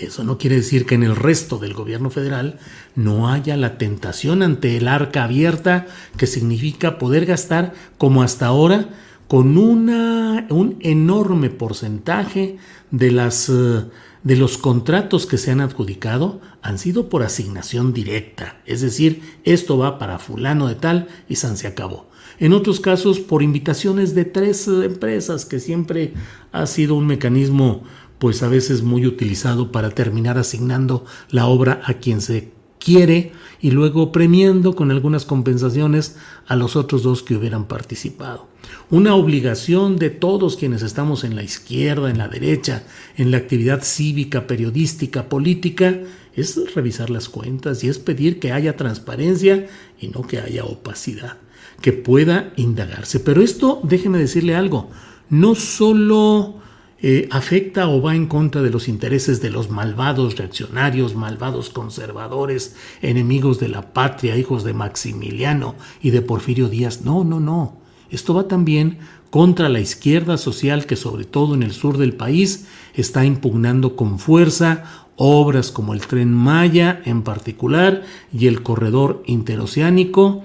eso 0.00 0.24
no 0.24 0.36
quiere 0.36 0.56
decir 0.56 0.84
que 0.84 0.96
en 0.96 1.04
el 1.04 1.14
resto 1.14 1.58
del 1.58 1.72
gobierno 1.72 2.10
federal 2.10 2.58
no 2.96 3.28
haya 3.28 3.56
la 3.56 3.78
tentación 3.78 4.42
ante 4.42 4.76
el 4.76 4.88
arca 4.88 5.24
abierta, 5.24 5.86
que 6.16 6.26
significa 6.26 6.98
poder 6.98 7.24
gastar 7.24 7.72
como 7.98 8.24
hasta 8.24 8.46
ahora 8.46 8.88
con 9.28 9.56
una, 9.58 10.46
un 10.50 10.76
enorme 10.80 11.50
porcentaje 11.50 12.58
de 12.90 13.12
las... 13.12 13.48
Uh, 13.48 13.90
de 14.24 14.36
los 14.36 14.58
contratos 14.58 15.26
que 15.26 15.38
se 15.38 15.50
han 15.50 15.60
adjudicado 15.60 16.40
han 16.62 16.78
sido 16.78 17.08
por 17.08 17.22
asignación 17.22 17.92
directa, 17.92 18.60
es 18.66 18.80
decir, 18.80 19.22
esto 19.44 19.78
va 19.78 19.98
para 19.98 20.18
fulano 20.18 20.66
de 20.66 20.74
tal 20.74 21.08
y 21.28 21.36
San 21.36 21.56
se 21.56 21.66
acabó. 21.66 22.08
En 22.40 22.52
otros 22.52 22.80
casos, 22.80 23.20
por 23.20 23.42
invitaciones 23.42 24.14
de 24.14 24.24
tres 24.24 24.66
empresas, 24.66 25.44
que 25.44 25.60
siempre 25.60 26.14
ha 26.50 26.66
sido 26.66 26.96
un 26.96 27.06
mecanismo, 27.06 27.84
pues 28.18 28.42
a 28.42 28.48
veces 28.48 28.82
muy 28.82 29.06
utilizado 29.06 29.70
para 29.70 29.90
terminar 29.90 30.38
asignando 30.38 31.04
la 31.30 31.46
obra 31.46 31.80
a 31.84 31.94
quien 31.94 32.20
se 32.20 32.52
quiere 32.84 33.32
y 33.60 33.70
luego 33.70 34.12
premiando 34.12 34.74
con 34.74 34.90
algunas 34.90 35.24
compensaciones 35.24 36.16
a 36.46 36.54
los 36.54 36.76
otros 36.76 37.02
dos 37.02 37.22
que 37.22 37.34
hubieran 37.34 37.66
participado. 37.66 38.46
Una 38.90 39.14
obligación 39.14 39.96
de 39.96 40.10
todos 40.10 40.56
quienes 40.56 40.82
estamos 40.82 41.24
en 41.24 41.34
la 41.34 41.42
izquierda, 41.42 42.10
en 42.10 42.18
la 42.18 42.28
derecha, 42.28 42.84
en 43.16 43.30
la 43.30 43.38
actividad 43.38 43.82
cívica, 43.82 44.46
periodística, 44.46 45.28
política, 45.28 46.00
es 46.34 46.74
revisar 46.74 47.10
las 47.10 47.28
cuentas 47.28 47.82
y 47.84 47.88
es 47.88 47.98
pedir 47.98 48.38
que 48.38 48.52
haya 48.52 48.76
transparencia 48.76 49.66
y 50.00 50.08
no 50.08 50.22
que 50.22 50.40
haya 50.40 50.64
opacidad, 50.64 51.38
que 51.80 51.92
pueda 51.92 52.52
indagarse. 52.56 53.20
Pero 53.20 53.40
esto, 53.40 53.80
déjeme 53.82 54.18
decirle 54.18 54.56
algo, 54.56 54.90
no 55.30 55.54
solo 55.54 56.60
eh, 57.00 57.28
afecta 57.30 57.88
o 57.88 58.00
va 58.00 58.14
en 58.14 58.26
contra 58.26 58.62
de 58.62 58.70
los 58.70 58.88
intereses 58.88 59.42
de 59.42 59.50
los 59.50 59.70
malvados 59.70 60.36
reaccionarios, 60.36 61.14
malvados 61.14 61.70
conservadores, 61.70 62.76
enemigos 63.02 63.60
de 63.60 63.68
la 63.68 63.92
patria, 63.92 64.36
hijos 64.36 64.64
de 64.64 64.72
Maximiliano 64.72 65.74
y 66.02 66.10
de 66.10 66.22
Porfirio 66.22 66.68
Díaz. 66.68 67.02
No, 67.02 67.24
no, 67.24 67.40
no. 67.40 67.76
Esto 68.10 68.34
va 68.34 68.48
también 68.48 68.98
contra 69.30 69.68
la 69.68 69.80
izquierda 69.80 70.36
social 70.38 70.86
que 70.86 70.96
sobre 70.96 71.24
todo 71.24 71.54
en 71.54 71.62
el 71.62 71.72
sur 71.72 71.98
del 71.98 72.14
país 72.14 72.66
está 72.94 73.24
impugnando 73.24 73.96
con 73.96 74.18
fuerza 74.18 74.84
obras 75.16 75.70
como 75.70 75.94
el 75.94 76.06
tren 76.06 76.32
Maya 76.32 77.00
en 77.04 77.22
particular 77.22 78.02
y 78.32 78.46
el 78.46 78.62
corredor 78.62 79.22
interoceánico 79.26 80.42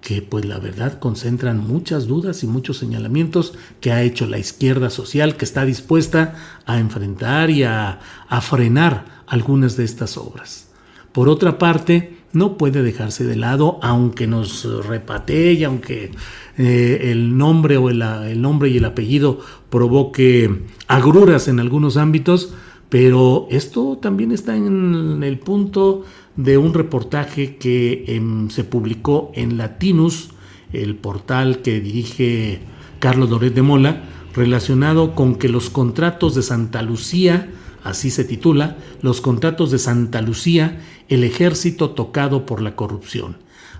que 0.00 0.22
pues 0.22 0.44
la 0.44 0.58
verdad 0.58 0.98
concentran 0.98 1.58
muchas 1.58 2.06
dudas 2.06 2.42
y 2.42 2.46
muchos 2.46 2.78
señalamientos 2.78 3.54
que 3.80 3.92
ha 3.92 4.02
hecho 4.02 4.26
la 4.26 4.38
izquierda 4.38 4.90
social 4.90 5.36
que 5.36 5.44
está 5.44 5.64
dispuesta 5.64 6.34
a 6.66 6.78
enfrentar 6.78 7.50
y 7.50 7.64
a, 7.64 8.00
frenar 8.40 9.24
algunas 9.26 9.76
de 9.76 9.84
estas 9.84 10.16
obras. 10.16 10.70
Por 11.12 11.28
otra 11.28 11.58
parte, 11.58 12.16
no 12.32 12.56
puede 12.56 12.82
dejarse 12.82 13.24
de 13.24 13.36
lado, 13.36 13.78
aunque 13.82 14.26
nos 14.26 14.64
repatee 14.86 15.54
y 15.54 15.64
aunque 15.64 16.12
eh, 16.56 17.10
el 17.10 17.36
nombre 17.36 17.76
o 17.76 17.90
el 17.90 18.40
nombre 18.40 18.68
y 18.68 18.76
el 18.76 18.84
apellido 18.84 19.40
provoque 19.70 20.64
agruras 20.86 21.48
en 21.48 21.58
algunos 21.58 21.96
ámbitos, 21.96 22.54
pero 22.88 23.46
esto 23.50 23.98
también 24.00 24.32
está 24.32 24.56
en 24.56 25.22
el 25.22 25.38
punto 25.38 26.04
de 26.38 26.56
un 26.56 26.72
reportaje 26.72 27.56
que 27.56 28.04
em, 28.06 28.48
se 28.48 28.62
publicó 28.62 29.32
en 29.34 29.58
Latinus, 29.58 30.30
el 30.72 30.94
portal 30.94 31.62
que 31.62 31.80
dirige 31.80 32.60
Carlos 33.00 33.28
Doret 33.28 33.54
de 33.54 33.62
Mola, 33.62 34.04
relacionado 34.34 35.16
con 35.16 35.34
que 35.34 35.48
los 35.48 35.68
contratos 35.68 36.36
de 36.36 36.42
Santa 36.42 36.82
Lucía, 36.82 37.50
así 37.82 38.10
se 38.10 38.24
titula, 38.24 38.76
los 39.02 39.20
contratos 39.20 39.72
de 39.72 39.80
Santa 39.80 40.22
Lucía, 40.22 40.80
el 41.08 41.24
ejército 41.24 41.90
tocado 41.90 42.46
por 42.46 42.62
la 42.62 42.76
corrupción. 42.76 43.38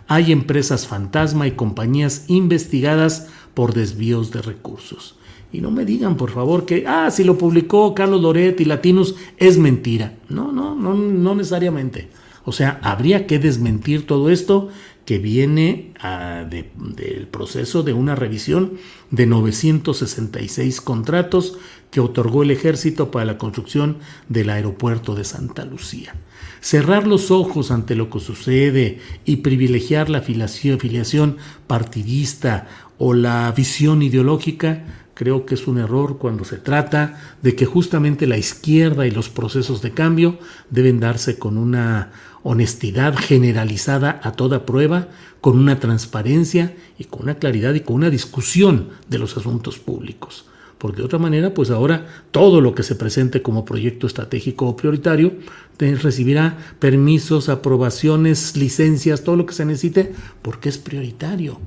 Hay 0.09 0.33
empresas 0.33 0.89
fantasma 0.89 1.47
y 1.47 1.53
compañías 1.53 2.25
investigadas 2.27 3.29
por 3.55 3.73
desvíos 3.73 4.33
de 4.33 4.43
recursos. 4.43 5.15
Y 5.53 5.61
no 5.61 5.71
me 5.71 5.85
digan, 5.85 6.17
por 6.17 6.31
favor, 6.31 6.67
que, 6.67 6.85
ah, 6.89 7.11
si 7.13 7.23
lo 7.23 7.39
publicó 7.39 7.95
Carlos 7.95 8.21
Loret 8.21 8.61
y 8.61 8.65
Latinos, 8.65 9.15
es 9.37 9.59
mentira. 9.59 10.17
No, 10.29 10.51
no, 10.51 10.75
no, 10.75 10.95
no 10.95 11.35
necesariamente. 11.37 12.09
O 12.49 12.53
sea, 12.53 12.81
habría 12.83 13.27
que 13.27 13.39
desmentir 13.39 14.07
todo 14.07 14.31
esto 14.31 14.71
que 15.05 15.19
viene 15.19 15.93
ah, 16.01 16.47
del 16.49 17.27
proceso 17.27 17.83
de 17.83 17.93
una 17.93 18.15
revisión 18.15 18.79
de 19.11 19.27
966 19.27 20.81
contratos 20.81 21.59
que 21.91 22.01
otorgó 22.01 22.45
el 22.45 22.51
ejército 22.51 23.11
para 23.11 23.27
la 23.27 23.37
construcción 23.37 23.99
del 24.31 24.49
aeropuerto 24.49 25.15
de 25.15 25.25
Santa 25.25 25.67
Lucía. 25.67 26.15
Cerrar 26.63 27.07
los 27.07 27.31
ojos 27.31 27.71
ante 27.71 27.95
lo 27.95 28.09
que 28.09 28.19
sucede 28.19 29.01
y 29.27 29.37
privilegiar 29.37 30.09
la 30.09 30.23
filiación 30.23 31.37
partidista 31.67 32.67
o 32.97 33.13
la 33.13 33.53
visión 33.55 34.01
ideológica 34.01 34.85
Creo 35.19 35.47
que 35.47 35.57
es 35.57 35.67
un 35.67 35.79
error 35.79 36.19
cuando 36.19 36.45
se 36.45 36.59
trata 36.59 37.19
de 37.43 37.57
que 37.57 37.67
justamente 37.67 38.29
la 38.29 38.39
izquierda 38.39 39.05
y 39.05 39.11
los 39.11 39.29
procesos 39.29 39.83
de 39.83 39.91
cambio 39.91 40.39
deben 40.71 41.01
darse 41.01 41.41
con 41.41 41.59
una 41.59 42.13
honestidad 42.51 43.15
generalizada 43.15 44.21
a 44.23 44.33
toda 44.33 44.65
prueba, 44.65 45.09
con 45.43 45.59
una 45.59 45.79
transparencia 45.81 46.75
y 46.99 47.05
con 47.05 47.25
una 47.25 47.35
claridad 47.35 47.75
y 47.75 47.81
con 47.81 47.97
una 47.97 48.09
discusión 48.09 48.89
de 49.07 49.19
los 49.19 49.37
asuntos 49.37 49.79
públicos. 49.79 50.47
Porque 50.79 50.97
de 50.97 51.05
otra 51.05 51.19
manera, 51.19 51.53
pues 51.53 51.69
ahora 51.71 52.07
todo 52.31 52.63
lo 52.63 52.75
que 52.75 52.83
se 52.83 52.95
presente 52.95 53.43
como 53.43 53.67
proyecto 53.67 54.07
estratégico 54.07 54.67
o 54.67 54.77
prioritario 54.77 55.35
recibirá 55.79 56.57
permisos, 56.79 57.51
aprobaciones, 57.51 58.57
licencias, 58.57 59.25
todo 59.25 59.37
lo 59.37 59.45
que 59.45 59.53
se 59.53 59.67
necesite, 59.67 60.15
porque 60.41 60.71
es 60.71 60.79
prioritario. 60.79 61.61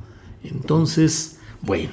Entonces, 0.44 1.38
bueno, 1.62 1.92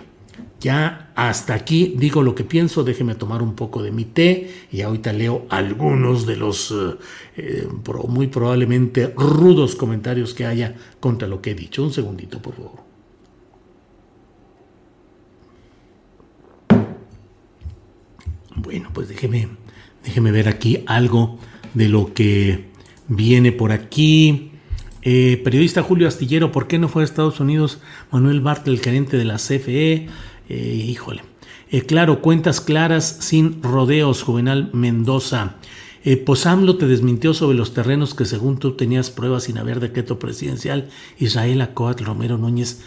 ya 0.60 1.12
hasta 1.14 1.54
aquí 1.54 1.94
digo 1.96 2.22
lo 2.22 2.34
que 2.34 2.44
pienso, 2.44 2.82
déjeme 2.82 3.14
tomar 3.14 3.42
un 3.42 3.54
poco 3.54 3.82
de 3.82 3.92
mi 3.92 4.04
té 4.04 4.52
y 4.72 4.80
ahorita 4.80 5.12
leo 5.12 5.46
algunos 5.50 6.26
de 6.26 6.36
los 6.36 6.72
eh, 6.72 6.96
eh, 7.36 7.68
muy 8.08 8.26
probablemente 8.26 9.12
rudos 9.16 9.76
comentarios 9.76 10.34
que 10.34 10.46
haya 10.46 10.74
contra 11.00 11.28
lo 11.28 11.40
que 11.40 11.52
he 11.52 11.54
dicho. 11.54 11.82
Un 11.82 11.92
segundito, 11.92 12.42
por 12.42 12.54
favor. 12.54 12.88
Bueno, 18.56 18.90
pues 18.92 19.08
déjeme, 19.08 19.48
déjeme 20.04 20.32
ver 20.32 20.48
aquí 20.48 20.82
algo 20.86 21.38
de 21.74 21.88
lo 21.88 22.12
que 22.12 22.64
viene 23.06 23.52
por 23.52 23.70
aquí. 23.70 24.47
Eh, 25.10 25.40
periodista 25.42 25.82
Julio 25.82 26.06
Astillero, 26.06 26.52
¿por 26.52 26.66
qué 26.66 26.78
no 26.78 26.86
fue 26.86 27.00
a 27.00 27.04
Estados 27.06 27.40
Unidos 27.40 27.78
Manuel 28.12 28.42
Bartel, 28.42 28.74
el 28.74 28.80
gerente 28.80 29.16
de 29.16 29.24
la 29.24 29.36
CFE? 29.36 30.06
Eh, 30.50 30.84
híjole. 30.86 31.22
Eh, 31.70 31.80
claro, 31.80 32.20
cuentas 32.20 32.60
claras 32.60 33.16
sin 33.20 33.62
rodeos, 33.62 34.22
Juvenal 34.22 34.68
Mendoza. 34.74 35.54
Eh, 36.04 36.18
Posamlo 36.18 36.76
te 36.76 36.86
desmintió 36.86 37.32
sobre 37.32 37.56
los 37.56 37.72
terrenos 37.72 38.12
que 38.12 38.26
según 38.26 38.58
tú 38.58 38.72
tenías 38.72 39.08
pruebas 39.08 39.44
sin 39.44 39.56
haber 39.56 39.80
decreto 39.80 40.18
presidencial. 40.18 40.90
Israel 41.18 41.62
Acoat 41.62 42.02
Romero 42.02 42.36
Núñez. 42.36 42.82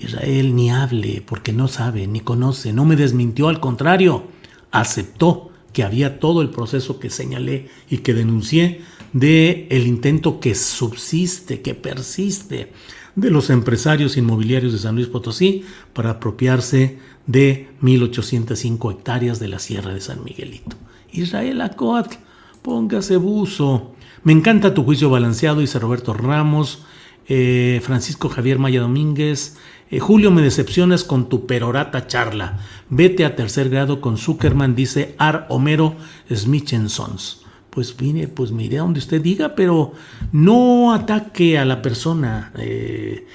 Israel 0.00 0.56
ni 0.56 0.72
hable 0.72 1.22
porque 1.24 1.52
no 1.52 1.68
sabe 1.68 2.08
ni 2.08 2.18
conoce. 2.18 2.72
No 2.72 2.84
me 2.84 2.96
desmintió, 2.96 3.48
al 3.48 3.60
contrario, 3.60 4.24
aceptó 4.72 5.52
que 5.72 5.84
había 5.84 6.18
todo 6.18 6.42
el 6.42 6.50
proceso 6.50 6.98
que 6.98 7.10
señalé 7.10 7.68
y 7.88 7.98
que 7.98 8.12
denuncié 8.12 8.80
de 9.12 9.66
el 9.70 9.86
intento 9.86 10.40
que 10.40 10.54
subsiste, 10.54 11.62
que 11.62 11.74
persiste 11.74 12.72
de 13.16 13.30
los 13.30 13.50
empresarios 13.50 14.16
inmobiliarios 14.16 14.72
de 14.72 14.78
San 14.78 14.94
Luis 14.94 15.08
Potosí 15.08 15.64
para 15.92 16.10
apropiarse 16.10 16.98
de 17.26 17.68
1.805 17.82 18.92
hectáreas 18.92 19.40
de 19.40 19.48
la 19.48 19.58
Sierra 19.58 19.92
de 19.92 20.00
San 20.00 20.24
Miguelito. 20.24 20.76
Israel 21.12 21.60
Acoatl, 21.60 22.16
póngase 22.62 23.16
buzo. 23.16 23.94
Me 24.22 24.32
encanta 24.32 24.74
tu 24.74 24.84
juicio 24.84 25.10
balanceado, 25.10 25.60
dice 25.60 25.78
Roberto 25.78 26.14
Ramos, 26.14 26.84
eh, 27.28 27.80
Francisco 27.82 28.28
Javier 28.28 28.58
Maya 28.58 28.80
Domínguez. 28.80 29.56
Eh, 29.90 29.98
Julio, 29.98 30.30
me 30.30 30.42
decepcionas 30.42 31.04
con 31.04 31.28
tu 31.28 31.46
perorata 31.46 32.06
charla. 32.06 32.60
Vete 32.90 33.24
a 33.24 33.34
tercer 33.34 33.70
grado 33.70 34.00
con 34.00 34.18
Zuckerman, 34.18 34.74
dice 34.74 35.14
Ar 35.18 35.46
Homero 35.48 35.96
Sons 36.28 37.39
pues 37.70 37.96
mire, 38.00 38.28
pues 38.28 38.50
mire 38.50 38.78
a 38.78 38.82
donde 38.82 38.98
usted 38.98 39.20
diga, 39.20 39.54
pero 39.54 39.92
no 40.32 40.92
ataque 40.92 41.58
a 41.58 41.64
la 41.64 41.80
persona, 41.80 42.52
eh, 42.58 43.26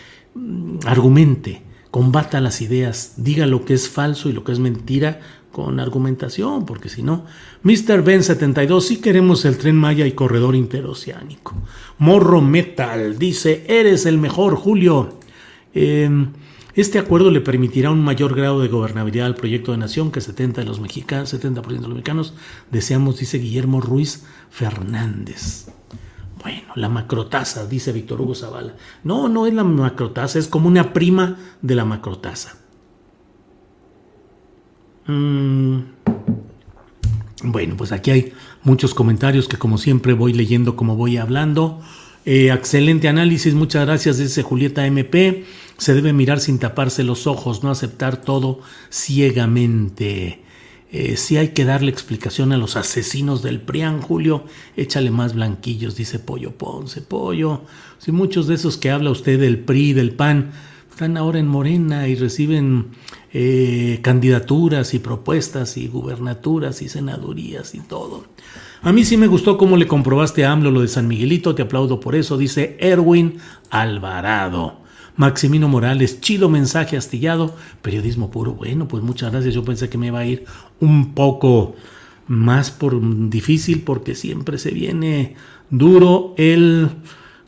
argumente, 0.86 1.62
combata 1.90 2.42
las 2.42 2.62
ideas, 2.62 3.14
diga 3.18 3.46
lo 3.46 3.64
que 3.64 3.74
es 3.74 3.90
falso 3.90 4.30
y 4.30 4.34
lo 4.34 4.44
que 4.44 4.52
es 4.52 4.60
mentira 4.60 5.22
con 5.52 5.80
argumentación, 5.80 6.66
porque 6.66 6.90
si 6.90 7.02
no, 7.02 7.24
Mr. 7.64 8.04
Ben 8.04 8.24
72, 8.24 8.86
sí 8.86 8.98
queremos 8.98 9.46
el 9.46 9.58
tren 9.58 9.78
Maya 9.78 10.06
y 10.06 10.12
corredor 10.12 10.54
interoceánico. 10.54 11.56
Morro 11.98 12.42
Metal 12.42 13.18
dice, 13.18 13.64
eres 13.70 14.06
el 14.06 14.18
mejor, 14.18 14.56
Julio. 14.56 15.18
Eh, 15.74 16.10
este 16.76 17.00
acuerdo 17.00 17.32
le 17.32 17.42
permitirá 17.42 17.90
un 17.90 18.04
mayor 18.04 18.36
grado 18.36 18.60
de 18.60 18.68
gobernabilidad 18.68 19.28
al 19.28 19.36
proyecto 19.36 19.72
de 19.72 19.78
nación 19.78 20.12
que 20.12 20.20
70 20.20 20.62
de 20.62 20.68
los 20.68 20.80
mexicanos, 20.82 21.34
70% 21.34 21.64
de 21.66 21.82
los 21.82 21.90
mexicanos 21.90 22.34
deseamos, 22.70 23.18
dice 23.18 23.38
Guillermo 23.38 23.80
Ruiz 23.80 24.26
Fernández. 24.50 25.68
Bueno, 26.42 26.68
la 26.76 26.90
macrotasa, 26.90 27.66
dice 27.66 27.92
Víctor 27.92 28.22
Hugo 28.22 28.36
Zavala. 28.36 28.76
No, 29.04 29.30
no 29.30 29.48
es 29.48 29.54
la 29.54 29.64
macrotasa, 29.64 30.38
es 30.38 30.48
como 30.48 30.68
una 30.68 30.94
prima 30.94 31.38
de 31.62 31.76
la 31.76 31.86
macrotasa. 31.86 32.58
Mm. 35.08 35.80
Bueno, 37.44 37.76
pues 37.78 37.92
aquí 37.92 38.12
hay 38.12 38.34
muchos 38.64 38.94
comentarios 38.94 39.48
que 39.48 39.58
como 39.58 39.78
siempre 39.78 40.14
voy 40.14 40.34
leyendo 40.34 40.76
como 40.76 40.96
voy 40.96 41.18
hablando. 41.18 41.82
Eh, 42.26 42.52
excelente 42.52 43.08
análisis, 43.08 43.54
muchas 43.54 43.86
gracias, 43.86 44.18
dice 44.18 44.42
Julieta 44.42 44.86
MP. 44.86 45.46
Se 45.78 45.94
debe 45.94 46.14
mirar 46.14 46.40
sin 46.40 46.60
taparse 46.60 47.04
los 47.04 47.28
ojos, 47.28 47.64
no 47.64 47.70
aceptar 47.70 48.22
todo 48.22 48.60
ciegamente. 48.90 50.42
Eh, 50.92 51.18
si 51.18 51.36
hay 51.36 51.50
que 51.50 51.66
darle 51.66 51.92
explicación 51.92 52.54
a 52.54 52.58
los 52.58 52.78
asesinos 52.78 53.42
del 53.42 53.60
PRIAN, 53.60 54.02
Julio, 54.02 54.46
échale 54.78 55.12
más 55.12 55.34
blanquillos, 55.34 55.96
dice 55.98 56.20
Pollo 56.20 56.58
Ponce. 56.58 57.02
Pollo, 57.02 57.64
si 57.98 58.14
muchos 58.14 58.48
de 58.48 58.56
esos 58.56 58.78
que 58.78 58.92
habla 58.92 59.12
usted 59.12 59.40
del 59.40 59.60
PRI, 59.60 59.92
del 59.92 60.12
PAN, 60.14 60.52
están 60.90 61.18
ahora 61.18 61.40
en 61.40 61.48
Morena 61.48 62.08
y 62.08 62.16
reciben 62.16 62.92
eh, 63.34 64.00
candidaturas 64.02 64.94
y 64.94 65.00
propuestas 65.00 65.76
y 65.76 65.90
gubernaturas 65.90 66.82
y 66.82 66.88
senadurías 66.88 67.76
y 67.76 67.82
todo. 67.82 68.24
A 68.82 68.94
mí 68.94 69.04
sí 69.04 69.18
me 69.18 69.28
gustó 69.28 69.58
cómo 69.58 69.76
le 69.76 69.88
comprobaste 69.88 70.46
a 70.46 70.54
AMLO 70.54 70.72
lo 70.72 70.80
de 70.80 70.88
San 70.88 71.10
Miguelito, 71.10 71.56
te 71.56 71.64
aplaudo 71.64 72.00
por 72.00 72.16
eso, 72.16 72.38
dice 72.38 72.78
Erwin 72.80 73.40
Alvarado. 73.70 74.85
Maximino 75.18 75.68
Morales, 75.68 76.20
chido 76.20 76.50
mensaje 76.50 76.98
astillado, 76.98 77.56
periodismo 77.82 78.32
puro. 78.32 78.54
Bueno, 78.54 78.88
pues 78.88 79.04
muchas 79.04 79.32
gracias. 79.32 79.54
Yo 79.54 79.64
pensé 79.64 79.90
que 79.90 79.98
me 79.98 80.08
iba 80.08 80.20
a 80.20 80.26
ir 80.26 80.46
un 80.80 81.14
poco 81.14 81.76
más 82.28 82.72
por 82.72 83.00
difícil 83.30 83.84
porque 83.84 84.16
siempre 84.16 84.58
se 84.58 84.72
viene 84.72 85.36
duro 85.70 86.34
el 86.38 86.90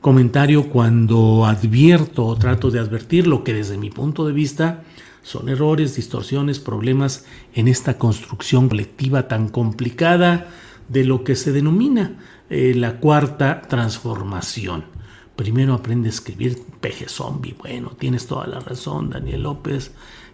comentario 0.01 0.69
cuando 0.69 1.45
advierto 1.45 2.25
o 2.25 2.37
trato 2.37 2.71
de 2.71 2.79
advertir 2.79 3.27
lo 3.27 3.43
que 3.43 3.53
desde 3.53 3.77
mi 3.77 3.89
punto 3.89 4.25
de 4.25 4.33
vista 4.33 4.83
son 5.21 5.49
errores, 5.49 5.95
distorsiones, 5.95 6.59
problemas 6.59 7.25
en 7.53 7.67
esta 7.67 7.97
construcción 7.97 8.69
colectiva 8.69 9.27
tan 9.27 9.49
complicada 9.49 10.47
de 10.87 11.03
lo 11.03 11.25
que 11.25 11.35
se 11.35 11.51
denomina 11.51 12.13
eh, 12.49 12.73
la 12.73 13.01
cuarta 13.01 13.61
transformación. 13.63 14.96
Primero 15.37 15.75
aprende 15.75 16.09
a 16.09 16.11
escribir 16.11 16.57
peje 16.81 17.07
zombie. 17.07 17.55
Bueno, 17.55 17.91
tienes 17.91 18.25
toda 18.25 18.47
la 18.47 18.59
razón, 18.59 19.11
Daniel 19.11 19.43
López. 19.43 19.91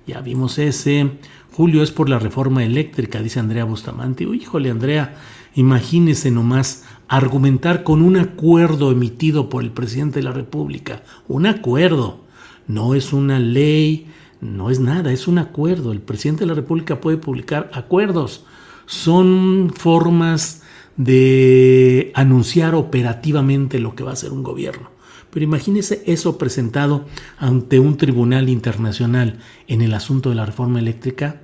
Ya 0.08 0.22
vimos 0.22 0.58
ese. 0.58 1.12
Julio 1.52 1.84
es 1.84 1.92
por 1.92 2.08
la 2.08 2.20
reforma 2.20 2.64
eléctrica, 2.64 3.22
dice 3.22 3.42
Andrea 3.42 3.66
Bustamante. 3.66 4.24
híjole, 4.24 4.72
Andrea, 4.72 5.18
imagínese 5.56 6.32
nomás 6.32 6.86
argumentar 7.10 7.84
con 7.84 8.02
un 8.02 8.16
acuerdo 8.16 8.94
emitido 8.94 9.50
por 9.50 9.66
el 9.66 9.72
presidente 9.72 10.20
de 10.20 10.24
la 10.24 10.32
República. 10.32 11.04
Un 11.28 11.48
acuerdo. 11.48 12.24
No 12.66 12.96
es 12.96 13.12
una 13.12 13.40
ley, 13.40 14.08
no 14.40 14.70
es 14.70 14.80
nada, 14.80 15.12
es 15.12 15.28
un 15.28 15.38
acuerdo. 15.38 15.92
El 15.92 16.02
presidente 16.02 16.46
de 16.46 16.48
la 16.48 16.54
República 16.54 17.02
puede 17.02 17.18
publicar 17.18 17.70
acuerdos. 17.74 18.46
Son 18.86 19.70
formas 19.76 20.64
de 20.96 22.14
anunciar 22.16 22.74
operativamente 22.74 23.80
lo 23.80 23.96
que 23.96 24.06
va 24.06 24.12
a 24.12 24.14
hacer 24.14 24.32
un 24.32 24.44
gobierno. 24.44 24.93
Pero 25.34 25.46
imagínese 25.46 26.04
eso 26.06 26.38
presentado 26.38 27.06
ante 27.40 27.80
un 27.80 27.98
tribunal 27.98 28.50
internacional 28.50 29.40
en 29.68 29.82
el 29.82 29.96
asunto 29.96 30.30
de 30.30 30.36
la 30.36 30.46
reforma 30.46 30.78
eléctrica, 30.78 31.42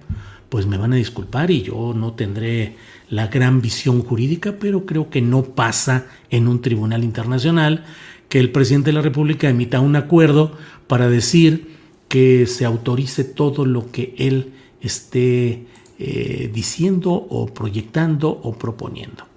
pues 0.50 0.68
me 0.68 0.78
van 0.78 0.94
a 0.94 0.98
disculpar 0.98 1.50
y 1.50 1.64
yo 1.64 1.94
no 1.96 2.14
tendré 2.14 2.76
la 3.10 3.28
gran 3.28 3.62
visión 3.62 4.04
jurídica, 4.04 4.56
pero 4.60 4.86
creo 4.86 5.10
que 5.10 5.22
no 5.22 5.44
pasa 5.44 6.06
en 6.30 6.48
un 6.48 6.62
tribunal 6.62 7.04
internacional 7.04 7.84
que 8.30 8.40
el 8.40 8.52
presidente 8.52 8.90
de 8.90 8.94
la 8.94 9.02
República 9.02 9.50
emita 9.50 9.80
un 9.80 9.96
acuerdo 9.96 10.52
para 10.86 11.10
decir 11.10 11.76
que 12.08 12.46
se 12.46 12.66
autorice 12.66 13.24
todo 13.24 13.66
lo 13.66 13.92
que 13.92 14.14
él 14.18 14.54
esté 14.82 15.66
eh, 15.98 16.52
diciendo 16.54 17.12
o 17.12 17.48
proyectando 17.48 18.30
o 18.30 18.54
proponiendo. 18.54 19.29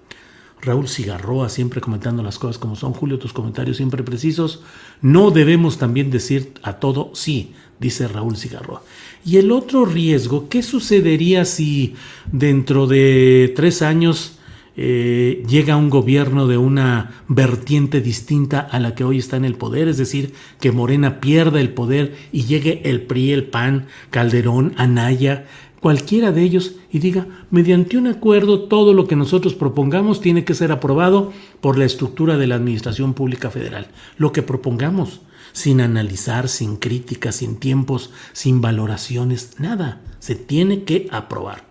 Raúl 0.63 0.87
Cigarroa 0.87 1.49
siempre 1.49 1.81
comentando 1.81 2.23
las 2.23 2.39
cosas 2.39 2.57
como 2.57 2.75
son. 2.75 2.93
Julio, 2.93 3.19
tus 3.19 3.33
comentarios 3.33 3.77
siempre 3.77 4.03
precisos. 4.03 4.61
No 5.01 5.31
debemos 5.31 5.77
también 5.77 6.09
decir 6.09 6.53
a 6.63 6.73
todo 6.73 7.11
sí, 7.13 7.53
dice 7.79 8.07
Raúl 8.07 8.37
Cigarroa. 8.37 8.81
Y 9.25 9.37
el 9.37 9.51
otro 9.51 9.85
riesgo, 9.85 10.49
¿qué 10.49 10.63
sucedería 10.63 11.45
si 11.45 11.95
dentro 12.31 12.87
de 12.87 13.53
tres 13.55 13.81
años 13.81 14.37
eh, 14.75 15.43
llega 15.47 15.77
un 15.77 15.89
gobierno 15.89 16.47
de 16.47 16.57
una 16.57 17.23
vertiente 17.27 18.01
distinta 18.01 18.59
a 18.59 18.79
la 18.79 18.95
que 18.95 19.03
hoy 19.03 19.19
está 19.19 19.37
en 19.37 19.45
el 19.45 19.55
poder? 19.55 19.87
Es 19.87 19.97
decir, 19.97 20.33
que 20.59 20.71
Morena 20.71 21.19
pierda 21.19 21.59
el 21.59 21.69
poder 21.73 22.15
y 22.31 22.43
llegue 22.43 22.81
el 22.85 23.01
PRI, 23.01 23.31
el 23.33 23.45
PAN, 23.45 23.87
Calderón, 24.09 24.73
Anaya, 24.77 25.45
cualquiera 25.83 26.31
de 26.31 26.43
ellos 26.43 26.75
y 26.93 26.99
diga, 26.99 27.27
mediante 27.51 27.97
un 27.97 28.07
acuerdo 28.07 28.69
todo 28.69 28.93
lo 28.93 29.05
que 29.05 29.17
nosotros 29.17 29.53
propongamos 29.53 30.21
tiene 30.21 30.45
que 30.45 30.53
ser 30.53 30.71
aprobado 30.71 31.33
por 31.59 31.77
la 31.77 31.83
estructura 31.83 32.37
de 32.37 32.47
la 32.47 32.55
Administración 32.55 33.13
Pública 33.13 33.49
Federal. 33.49 33.87
Lo 34.15 34.31
que 34.31 34.43
propongamos, 34.43 35.19
sin 35.51 35.81
analizar, 35.81 36.47
sin 36.47 36.77
críticas, 36.77 37.35
sin 37.35 37.57
tiempos, 37.57 38.11
sin 38.31 38.61
valoraciones, 38.61 39.59
nada, 39.59 39.99
se 40.19 40.35
tiene 40.35 40.83
que 40.85 41.09
aprobar. 41.11 41.65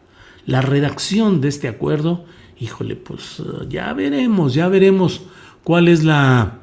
La 0.44 0.60
redacción 0.60 1.40
de 1.40 1.48
este 1.48 1.68
acuerdo, 1.68 2.26
híjole, 2.60 2.96
pues 2.96 3.42
ya 3.70 3.94
veremos, 3.94 4.52
ya 4.52 4.68
veremos 4.68 5.22
cuál 5.64 5.88
es 5.88 6.04
la 6.04 6.58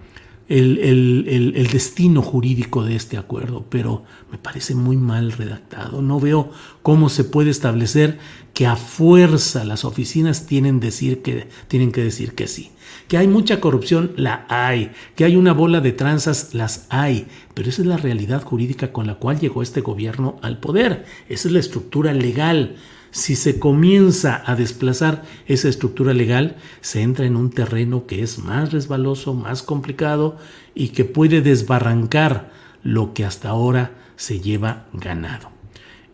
el, 0.50 1.70
destino 1.72 2.22
jurídico 2.22 2.84
de 2.84 2.96
este 2.96 3.18
acuerdo, 3.18 3.66
pero 3.70 4.04
me 4.32 4.38
parece 4.38 4.74
muy 4.74 4.98
mal 4.98 5.32
redactado. 5.32 6.02
No 6.02 6.20
veo 6.20 6.52
cómo 6.82 7.10
se 7.10 7.24
puede 7.24 7.52
establecer 7.52 8.18
que 8.54 8.66
a 8.66 8.76
fuerza 8.76 9.64
las 9.64 9.86
oficinas 9.86 10.48
tienen, 10.48 10.80
decir 10.80 11.22
que, 11.22 11.48
tienen 11.68 11.92
que 11.92 12.04
decir 12.04 12.34
que 12.34 12.48
sí. 12.48 12.72
Que 13.08 13.18
hay 13.18 13.28
mucha 13.28 13.60
corrupción, 13.60 14.12
la 14.16 14.46
hay. 14.50 14.92
Que 15.16 15.24
hay 15.24 15.36
una 15.36 15.54
bola 15.54 15.82
de 15.82 15.92
tranzas, 15.92 16.54
las 16.54 16.88
hay. 16.90 17.28
Pero 17.54 17.70
esa 17.70 17.84
es 17.84 17.88
la 17.88 17.98
realidad 17.98 18.44
jurídica 18.44 18.92
con 18.92 19.06
la 19.06 19.16
cual 19.16 19.40
llegó 19.40 19.62
este 19.62 19.82
gobierno 19.82 20.40
al 20.42 20.60
poder. 20.60 21.06
Esa 21.28 21.48
es 21.48 21.54
la 21.54 21.60
estructura 21.60 22.14
legal 22.14 22.76
si 23.12 23.36
se 23.36 23.60
comienza 23.60 24.44
a 24.46 24.56
desplazar 24.56 25.24
esa 25.48 25.70
estructura 25.70 26.14
legal, 26.14 26.58
se 26.82 27.02
entra 27.02 27.26
en 27.26 27.36
un 27.36 27.50
terreno 27.50 28.06
que 28.06 28.22
es 28.22 28.40
más 28.40 28.72
resbaloso, 28.72 29.34
más 29.34 29.64
complicado 29.64 30.38
y 30.76 30.90
que 30.90 31.06
puede 31.06 31.42
desbarrancar 31.42 32.52
lo 32.84 33.14
que 33.14 33.26
hasta 33.26 33.50
ahora 33.50 33.92
se 34.16 34.40
lleva 34.40 34.88
ganado. 34.94 35.50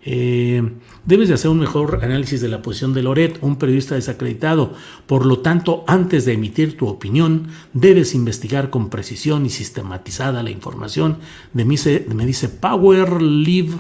Eh, 0.08 0.62
debes 1.04 1.30
de 1.30 1.34
hacer 1.34 1.50
un 1.50 1.60
mejor 1.60 2.02
análisis 2.04 2.40
de 2.40 2.48
la 2.48 2.62
posición 2.62 2.94
de 2.94 3.02
Loret, 3.02 3.40
un 3.42 3.58
periodista 3.58 3.96
desacreditado. 3.96 4.74
Por 5.08 5.26
lo 5.26 5.40
tanto, 5.40 5.84
antes 5.88 6.26
de 6.26 6.34
emitir 6.34 6.78
tu 6.78 6.88
opinión, 6.88 7.48
debes 7.74 8.14
investigar 8.14 8.70
con 8.70 8.92
precisión 8.92 9.48
y 9.48 9.50
sistematizada 9.50 10.44
la 10.44 10.52
información. 10.52 11.18
De 11.54 11.66
me 11.66 12.26
dice 12.26 12.50
Power 12.50 13.22
Live 13.22 13.74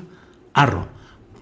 Arro. 0.53 0.94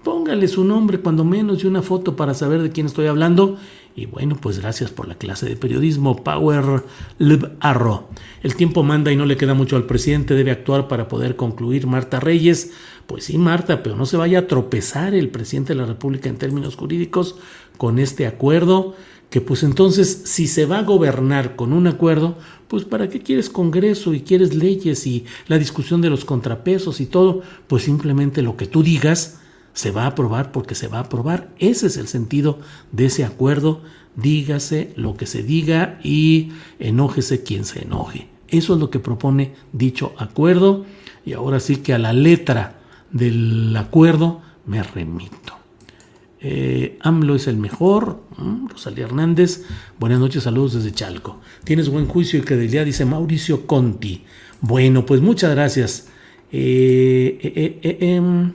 Póngale 0.04 0.48
su 0.48 0.64
nombre 0.64 1.00
cuando 1.00 1.24
menos 1.24 1.64
y 1.64 1.66
una 1.66 1.80
foto 1.80 2.14
para 2.14 2.34
saber 2.34 2.60
de 2.60 2.70
quién 2.70 2.86
estoy 2.86 3.06
hablando. 3.06 3.56
Y 3.96 4.04
bueno, 4.04 4.36
pues 4.38 4.58
gracias 4.58 4.90
por 4.90 5.08
la 5.08 5.14
clase 5.14 5.48
de 5.48 5.56
periodismo. 5.56 6.22
Power 6.22 6.84
Live 7.18 7.52
Arro. 7.60 8.08
El 8.42 8.54
tiempo 8.54 8.82
manda 8.82 9.10
y 9.10 9.16
no 9.16 9.24
le 9.24 9.38
queda 9.38 9.54
mucho 9.54 9.76
al 9.76 9.86
presidente. 9.86 10.34
Debe 10.34 10.50
actuar 10.50 10.88
para 10.88 11.08
poder 11.08 11.36
concluir. 11.36 11.86
Marta 11.86 12.20
Reyes. 12.20 12.72
Pues 13.06 13.24
sí, 13.24 13.38
Marta, 13.38 13.82
pero 13.82 13.96
no 13.96 14.04
se 14.04 14.18
vaya 14.18 14.40
a 14.40 14.46
tropezar 14.46 15.14
el 15.14 15.30
presidente 15.30 15.72
de 15.72 15.80
la 15.80 15.86
República 15.86 16.28
en 16.28 16.36
términos 16.36 16.76
jurídicos 16.76 17.36
con 17.78 17.98
este 17.98 18.26
acuerdo, 18.26 18.94
que 19.30 19.40
pues 19.40 19.62
entonces 19.62 20.22
si 20.24 20.46
se 20.46 20.64
va 20.64 20.78
a 20.78 20.84
gobernar 20.84 21.56
con 21.56 21.72
un 21.72 21.86
acuerdo, 21.86 22.36
pues 22.68 22.84
para 22.84 23.08
qué 23.08 23.20
quieres 23.20 23.50
Congreso 23.50 24.14
y 24.14 24.20
quieres 24.20 24.54
leyes 24.54 25.06
y 25.06 25.26
la 25.48 25.58
discusión 25.58 26.00
de 26.00 26.08
los 26.08 26.24
contrapesos 26.24 27.00
y 27.00 27.06
todo, 27.06 27.42
pues 27.66 27.82
simplemente 27.82 28.42
lo 28.42 28.56
que 28.56 28.66
tú 28.66 28.82
digas 28.82 29.40
se 29.74 29.90
va 29.90 30.04
a 30.04 30.08
aprobar 30.08 30.52
porque 30.52 30.74
se 30.74 30.88
va 30.88 30.98
a 30.98 31.02
aprobar. 31.02 31.50
Ese 31.58 31.88
es 31.88 31.98
el 31.98 32.08
sentido 32.08 32.60
de 32.92 33.06
ese 33.06 33.24
acuerdo. 33.24 33.82
Dígase 34.16 34.92
lo 34.96 35.16
que 35.16 35.26
se 35.26 35.42
diga 35.42 35.98
y 36.02 36.52
enójese 36.78 37.42
quien 37.42 37.64
se 37.64 37.82
enoje. 37.82 38.28
Eso 38.48 38.74
es 38.74 38.80
lo 38.80 38.88
que 38.88 39.00
propone 39.00 39.54
dicho 39.72 40.14
acuerdo. 40.16 40.86
Y 41.26 41.32
ahora 41.32 41.60
sí 41.60 41.76
que 41.76 41.92
a 41.92 41.98
la 41.98 42.12
letra 42.12 42.76
del 43.10 43.76
acuerdo 43.76 44.40
me 44.64 44.82
remito. 44.82 45.54
Eh, 46.40 46.98
AMLO 47.00 47.34
es 47.34 47.48
el 47.48 47.56
mejor. 47.56 48.22
Rosalía 48.68 49.06
Hernández, 49.06 49.64
buenas 49.98 50.20
noches, 50.20 50.44
saludos 50.44 50.74
desde 50.74 50.92
Chalco. 50.92 51.40
Tienes 51.64 51.88
buen 51.88 52.06
juicio 52.06 52.38
y 52.38 52.42
credibilidad, 52.42 52.84
dice 52.84 53.04
Mauricio 53.04 53.66
Conti. 53.66 54.24
Bueno, 54.60 55.04
pues 55.04 55.20
muchas 55.20 55.50
gracias. 55.52 56.08
Eh, 56.52 57.38
eh, 57.82 57.98
em, 58.00 58.52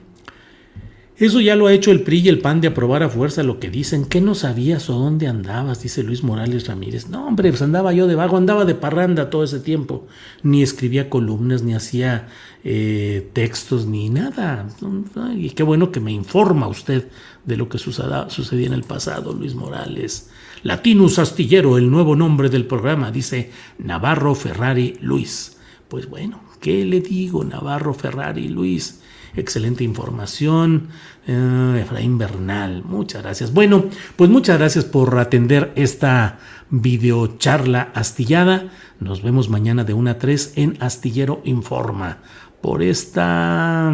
eso 1.19 1.41
ya 1.41 1.55
lo 1.55 1.67
ha 1.67 1.73
hecho 1.73 1.91
el 1.91 2.01
PRI 2.01 2.19
y 2.19 2.29
el 2.29 2.39
PAN 2.39 2.61
de 2.61 2.69
aprobar 2.69 3.03
a 3.03 3.09
fuerza 3.09 3.43
lo 3.43 3.59
que 3.59 3.69
dicen. 3.69 4.05
¿Qué 4.05 4.21
no 4.21 4.35
sabías 4.35 4.89
o 4.89 4.93
dónde 4.93 5.27
andabas? 5.27 5.83
Dice 5.83 6.01
Luis 6.01 6.23
Morales 6.23 6.67
Ramírez. 6.67 7.09
No, 7.09 7.27
hombre, 7.27 7.49
pues 7.49 7.61
andaba 7.61 7.91
yo 7.91 8.07
de 8.07 8.15
vago, 8.15 8.37
andaba 8.37 8.63
de 8.63 8.75
parranda 8.75 9.29
todo 9.29 9.43
ese 9.43 9.59
tiempo. 9.59 10.07
Ni 10.43 10.63
escribía 10.63 11.09
columnas, 11.09 11.61
ni 11.61 11.73
hacía 11.73 12.29
eh, 12.63 13.29
textos, 13.33 13.85
ni 13.85 14.09
nada. 14.09 14.67
Y 15.35 15.49
qué 15.49 15.63
bueno 15.63 15.91
que 15.91 15.99
me 15.99 16.13
informa 16.13 16.69
usted 16.69 17.09
de 17.45 17.57
lo 17.57 17.67
que 17.67 17.79
sucedía 17.79 18.67
en 18.67 18.73
el 18.73 18.83
pasado, 18.83 19.33
Luis 19.33 19.55
Morales. 19.55 20.29
Latinus 20.63 21.19
Astillero, 21.19 21.77
el 21.77 21.89
nuevo 21.89 22.15
nombre 22.15 22.49
del 22.49 22.65
programa, 22.65 23.11
dice 23.11 23.51
Navarro 23.77 24.35
Ferrari 24.35 24.97
Luis. 25.01 25.57
Pues 25.87 26.09
bueno, 26.09 26.41
¿qué 26.61 26.85
le 26.85 27.01
digo, 27.01 27.43
Navarro 27.43 27.93
Ferrari 27.93 28.47
Luis? 28.47 29.01
Excelente 29.35 29.83
información. 29.83 30.89
Eh, 31.27 31.81
Efraín 31.81 32.17
Bernal, 32.17 32.83
muchas 32.83 33.23
gracias. 33.23 33.53
Bueno, 33.53 33.85
pues 34.15 34.29
muchas 34.29 34.57
gracias 34.57 34.85
por 34.85 35.17
atender 35.19 35.71
esta 35.75 36.39
videocharla 36.69 37.91
astillada. 37.93 38.69
Nos 38.99 39.21
vemos 39.21 39.49
mañana 39.49 39.83
de 39.83 39.93
1 39.93 40.11
a 40.11 40.17
3 40.17 40.53
en 40.55 40.77
Astillero 40.79 41.41
Informa. 41.43 42.19
Por 42.61 42.83
esta, 42.83 43.91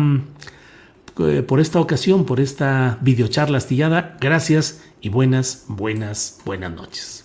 eh, 1.20 1.44
por 1.44 1.60
esta 1.60 1.80
ocasión, 1.80 2.26
por 2.26 2.40
esta 2.40 2.98
videocharla 3.02 3.58
astillada, 3.58 4.18
gracias 4.20 4.82
y 5.02 5.10
buenas, 5.10 5.66
buenas, 5.68 6.40
buenas 6.46 6.72
noches. 6.72 7.25